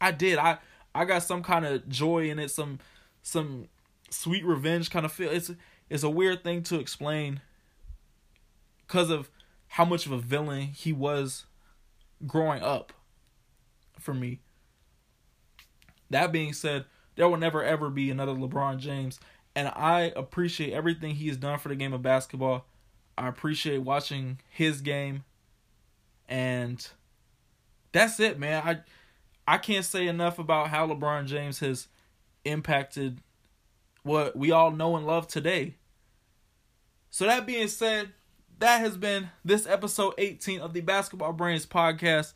I 0.00 0.12
did. 0.12 0.38
I 0.38 0.58
I 0.94 1.04
got 1.04 1.22
some 1.22 1.42
kind 1.42 1.64
of 1.64 1.88
joy 1.88 2.30
in 2.30 2.38
it, 2.38 2.50
some 2.50 2.78
some 3.22 3.68
sweet 4.10 4.44
revenge 4.44 4.90
kind 4.90 5.04
of 5.04 5.12
feel. 5.12 5.30
It's 5.30 5.50
it's 5.88 6.02
a 6.02 6.10
weird 6.10 6.42
thing 6.42 6.62
to 6.64 6.78
explain 6.78 7.40
because 8.86 9.10
of 9.10 9.30
how 9.68 9.84
much 9.84 10.06
of 10.06 10.12
a 10.12 10.18
villain 10.18 10.62
he 10.62 10.92
was 10.92 11.44
growing 12.26 12.62
up 12.62 12.92
for 13.98 14.14
me. 14.14 14.40
That 16.10 16.32
being 16.32 16.52
said, 16.52 16.84
there 17.16 17.28
will 17.28 17.36
never 17.36 17.62
ever 17.62 17.90
be 17.90 18.10
another 18.10 18.32
LeBron 18.32 18.78
James 18.78 19.18
and 19.56 19.68
I 19.68 20.12
appreciate 20.14 20.74
everything 20.74 21.14
he 21.14 21.28
has 21.28 21.38
done 21.38 21.58
for 21.58 21.70
the 21.70 21.74
game 21.74 21.94
of 21.94 22.02
basketball. 22.02 22.66
I 23.16 23.26
appreciate 23.26 23.78
watching 23.78 24.38
his 24.50 24.82
game, 24.82 25.24
and 26.28 26.86
that's 27.92 28.20
it, 28.20 28.38
man. 28.38 28.62
I 28.64 29.54
I 29.54 29.58
can't 29.58 29.84
say 29.84 30.06
enough 30.06 30.38
about 30.38 30.68
how 30.68 30.86
LeBron 30.86 31.26
James 31.26 31.60
has 31.60 31.88
impacted 32.44 33.22
what 34.02 34.36
we 34.36 34.50
all 34.50 34.70
know 34.70 34.94
and 34.94 35.06
love 35.06 35.26
today. 35.26 35.76
So 37.08 37.24
that 37.24 37.46
being 37.46 37.68
said, 37.68 38.10
that 38.58 38.80
has 38.80 38.98
been 38.98 39.30
this 39.42 39.66
episode 39.66 40.14
18 40.18 40.60
of 40.60 40.74
the 40.74 40.82
Basketball 40.82 41.32
Brains 41.32 41.64
podcast. 41.64 42.34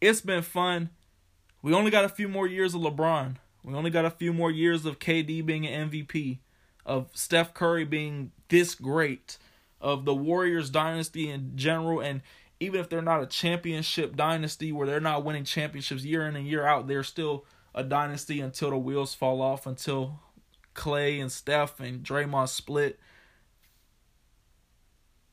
It's 0.00 0.20
been 0.20 0.42
fun. 0.42 0.90
We 1.62 1.74
only 1.74 1.90
got 1.90 2.04
a 2.04 2.08
few 2.08 2.28
more 2.28 2.46
years 2.46 2.74
of 2.74 2.82
LeBron. 2.82 3.36
We 3.68 3.74
only 3.74 3.90
got 3.90 4.06
a 4.06 4.10
few 4.10 4.32
more 4.32 4.50
years 4.50 4.86
of 4.86 4.98
KD 4.98 5.44
being 5.44 5.66
an 5.66 5.90
MVP, 5.90 6.38
of 6.86 7.10
Steph 7.12 7.52
Curry 7.52 7.84
being 7.84 8.32
this 8.48 8.74
great, 8.74 9.36
of 9.78 10.06
the 10.06 10.14
Warriors 10.14 10.70
dynasty 10.70 11.28
in 11.28 11.52
general, 11.54 12.00
and 12.00 12.22
even 12.60 12.80
if 12.80 12.88
they're 12.88 13.02
not 13.02 13.22
a 13.22 13.26
championship 13.26 14.16
dynasty 14.16 14.72
where 14.72 14.86
they're 14.86 15.00
not 15.00 15.22
winning 15.22 15.44
championships 15.44 16.02
year 16.02 16.26
in 16.26 16.34
and 16.34 16.46
year 16.46 16.64
out, 16.64 16.88
they're 16.88 17.02
still 17.02 17.44
a 17.74 17.84
dynasty 17.84 18.40
until 18.40 18.70
the 18.70 18.78
wheels 18.78 19.12
fall 19.14 19.42
off, 19.42 19.66
until 19.66 20.20
Klay 20.74 21.20
and 21.20 21.30
Steph 21.30 21.78
and 21.78 22.02
Draymond 22.02 22.48
split. 22.48 22.98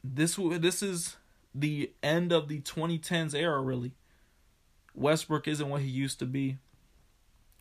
This 0.03 0.38
this 0.38 0.83
is 0.83 1.15
the 1.53 1.93
end 2.03 2.33
of 2.33 2.49
the 2.49 2.59
2010s 2.59 3.33
era, 3.33 3.61
really. 3.61 3.93
Westbrook 4.93 5.47
isn't 5.47 5.69
what 5.69 5.83
he 5.83 5.88
used 5.88 6.19
to 6.19 6.25
be 6.25 6.57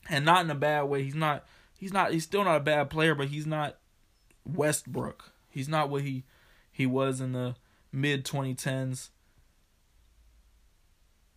and 0.08 0.24
not 0.24 0.44
in 0.44 0.50
a 0.50 0.54
bad 0.54 0.82
way. 0.82 1.02
He's 1.02 1.14
not. 1.14 1.44
He's 1.76 1.92
not. 1.92 2.12
He's 2.12 2.24
still 2.24 2.44
not 2.44 2.56
a 2.56 2.60
bad 2.60 2.90
player, 2.90 3.14
but 3.14 3.28
he's 3.28 3.46
not 3.46 3.76
Westbrook. 4.44 5.32
He's 5.48 5.68
not 5.68 5.88
what 5.88 6.02
he 6.02 6.24
he 6.70 6.86
was 6.86 7.20
in 7.20 7.32
the 7.32 7.56
mid 7.92 8.24
2010s. 8.24 9.10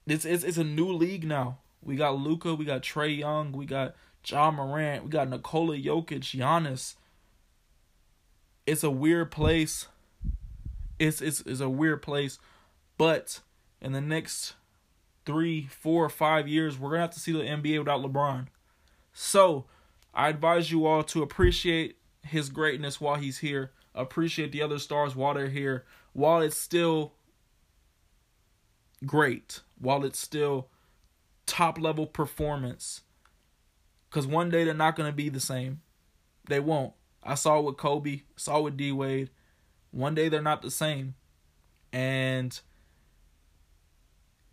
It's 0.06 0.26
it's 0.26 0.44
it's 0.44 0.58
a 0.58 0.64
new 0.64 0.92
league 0.92 1.26
now. 1.26 1.60
We 1.84 1.96
got 1.96 2.18
Luka, 2.18 2.56
we 2.56 2.66
got 2.66 2.82
Trae 2.82 3.18
Young, 3.18 3.52
we 3.52 3.66
got 3.66 3.96
Ja 4.26 4.52
Morant, 4.52 5.04
we 5.04 5.10
got 5.10 5.30
Nikola 5.30 5.78
Jokic, 5.78 6.22
Giannis. 6.22 6.96
It's 8.66 8.84
a 8.84 8.92
weird 8.92 9.32
place. 9.32 9.88
It's 11.00 11.22
it's 11.22 11.42
it's 11.42 11.62
a 11.62 11.70
weird 11.70 12.02
place, 12.02 12.40
but 12.98 13.42
in 13.82 13.92
the 13.92 14.02
next 14.02 14.56
three, 15.26 15.68
four, 15.68 16.10
five 16.10 16.48
years, 16.48 16.80
we're 16.80 16.90
gonna 16.90 17.02
have 17.02 17.12
to 17.12 17.20
see 17.20 17.32
the 17.32 17.40
NBA 17.40 17.80
without 17.80 18.02
LeBron. 18.02 18.48
So, 19.20 19.66
I 20.14 20.30
advise 20.30 20.70
you 20.70 20.86
all 20.86 21.02
to 21.06 21.24
appreciate 21.24 21.98
his 22.22 22.52
greatness 22.52 23.02
while 23.02 23.16
he's 23.16 23.40
here, 23.40 23.72
appreciate 23.96 24.52
the 24.52 24.62
other 24.62 24.78
stars 24.78 25.16
while 25.16 25.34
they're 25.34 25.50
here, 25.50 25.86
while 26.14 26.40
it's 26.40 26.56
still 26.56 27.14
great, 29.08 29.62
while 29.80 30.06
it's 30.06 30.20
still 30.20 30.68
top 31.48 31.82
level 31.82 32.06
performance. 32.06 33.02
Because 34.08 34.28
one 34.28 34.52
day 34.52 34.64
they're 34.64 34.76
not 34.76 34.96
going 34.96 35.10
to 35.10 35.16
be 35.16 35.30
the 35.30 35.40
same. 35.40 35.82
They 36.48 36.60
won't. 36.60 36.94
I 37.24 37.34
saw 37.34 37.58
it 37.58 37.66
with 37.66 37.78
Kobe, 37.78 38.22
saw 38.36 38.60
it 38.60 38.64
with 38.66 38.78
D 38.78 38.92
Wade. 38.92 39.32
One 39.90 40.14
day 40.14 40.30
they're 40.30 40.44
not 40.44 40.62
the 40.62 40.70
same. 40.70 41.16
And 41.92 42.60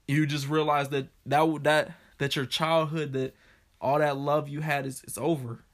you 0.08 0.24
just 0.24 0.48
realize 0.48 0.88
that 0.88 1.08
that 1.26 1.64
that 1.64 1.92
that 2.16 2.34
your 2.34 2.46
childhood 2.46 3.12
that 3.12 3.34
all 3.80 3.98
that 3.98 4.16
love 4.16 4.48
you 4.48 4.60
had 4.60 4.86
is 4.86 5.02
it's 5.04 5.18
over. 5.18 5.64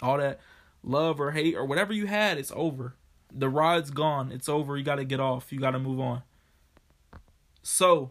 All 0.00 0.18
that 0.18 0.40
love 0.82 1.20
or 1.20 1.30
hate 1.30 1.54
or 1.54 1.64
whatever 1.64 1.92
you 1.92 2.06
had, 2.06 2.38
it's 2.38 2.52
over. 2.54 2.94
The 3.32 3.48
ride's 3.48 3.90
gone. 3.90 4.32
It's 4.32 4.48
over. 4.48 4.76
You 4.76 4.84
got 4.84 4.96
to 4.96 5.04
get 5.04 5.20
off. 5.20 5.52
You 5.52 5.60
got 5.60 5.70
to 5.70 5.78
move 5.78 6.00
on. 6.00 6.22
So, 7.62 8.10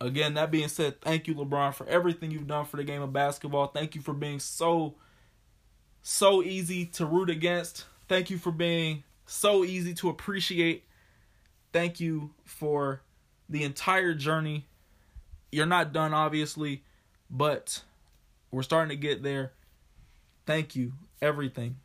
again, 0.00 0.34
that 0.34 0.50
being 0.50 0.68
said, 0.68 1.00
thank 1.00 1.28
you, 1.28 1.34
LeBron, 1.34 1.74
for 1.74 1.86
everything 1.86 2.30
you've 2.30 2.46
done 2.46 2.64
for 2.64 2.78
the 2.78 2.84
game 2.84 3.02
of 3.02 3.12
basketball. 3.12 3.68
Thank 3.68 3.94
you 3.94 4.00
for 4.00 4.14
being 4.14 4.40
so, 4.40 4.94
so 6.02 6.42
easy 6.42 6.86
to 6.86 7.06
root 7.06 7.30
against. 7.30 7.84
Thank 8.08 8.30
you 8.30 8.38
for 8.38 8.50
being 8.50 9.04
so 9.26 9.64
easy 9.64 9.94
to 9.94 10.08
appreciate. 10.08 10.84
Thank 11.72 12.00
you 12.00 12.30
for 12.44 13.02
the 13.48 13.62
entire 13.62 14.14
journey. 14.14 14.66
You're 15.52 15.66
not 15.66 15.92
done, 15.92 16.14
obviously. 16.14 16.82
But 17.30 17.82
we're 18.50 18.62
starting 18.62 18.90
to 18.90 18.96
get 18.96 19.22
there. 19.22 19.52
Thank 20.46 20.74
you. 20.74 20.92
Everything. 21.22 21.76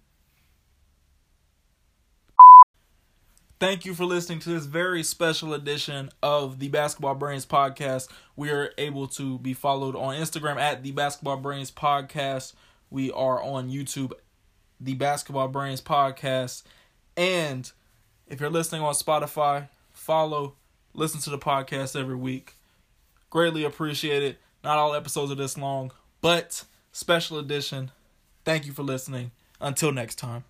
Thank 3.59 3.85
you 3.85 3.93
for 3.93 4.05
listening 4.05 4.39
to 4.39 4.49
this 4.49 4.65
very 4.65 5.01
special 5.01 5.53
edition 5.53 6.09
of 6.21 6.59
the 6.59 6.67
Basketball 6.67 7.15
Brains 7.15 7.45
podcast. 7.45 8.09
We 8.35 8.49
are 8.49 8.71
able 8.77 9.07
to 9.09 9.39
be 9.39 9.53
followed 9.53 9.95
on 9.95 10.15
Instagram 10.15 10.57
at 10.57 10.83
the 10.83 10.91
Basketball 10.91 11.37
Brains 11.37 11.71
podcast. 11.71 12.53
We 12.89 13.11
are 13.11 13.41
on 13.41 13.69
YouTube, 13.69 14.11
the 14.79 14.95
Basketball 14.95 15.47
Brains 15.47 15.81
podcast. 15.81 16.63
And 17.15 17.71
if 18.27 18.41
you're 18.41 18.49
listening 18.49 18.81
on 18.81 18.93
Spotify, 18.93 19.69
follow, 19.93 20.55
listen 20.93 21.21
to 21.21 21.29
the 21.29 21.39
podcast 21.39 21.97
every 21.97 22.15
week. 22.15 22.55
Greatly 23.29 23.63
appreciate 23.63 24.21
it. 24.21 24.37
Not 24.66 24.80
all 24.80 24.95
episodes 24.95 25.32
are 25.32 25.36
this 25.36 25.59
long, 25.59 25.91
but 26.22 26.66
special 26.91 27.38
edition. 27.38 27.91
Thank 28.45 28.66
you 28.66 28.74
for 28.74 28.82
listening. 28.82 29.30
Until 29.61 29.91
next 29.91 30.16
time. 30.16 30.43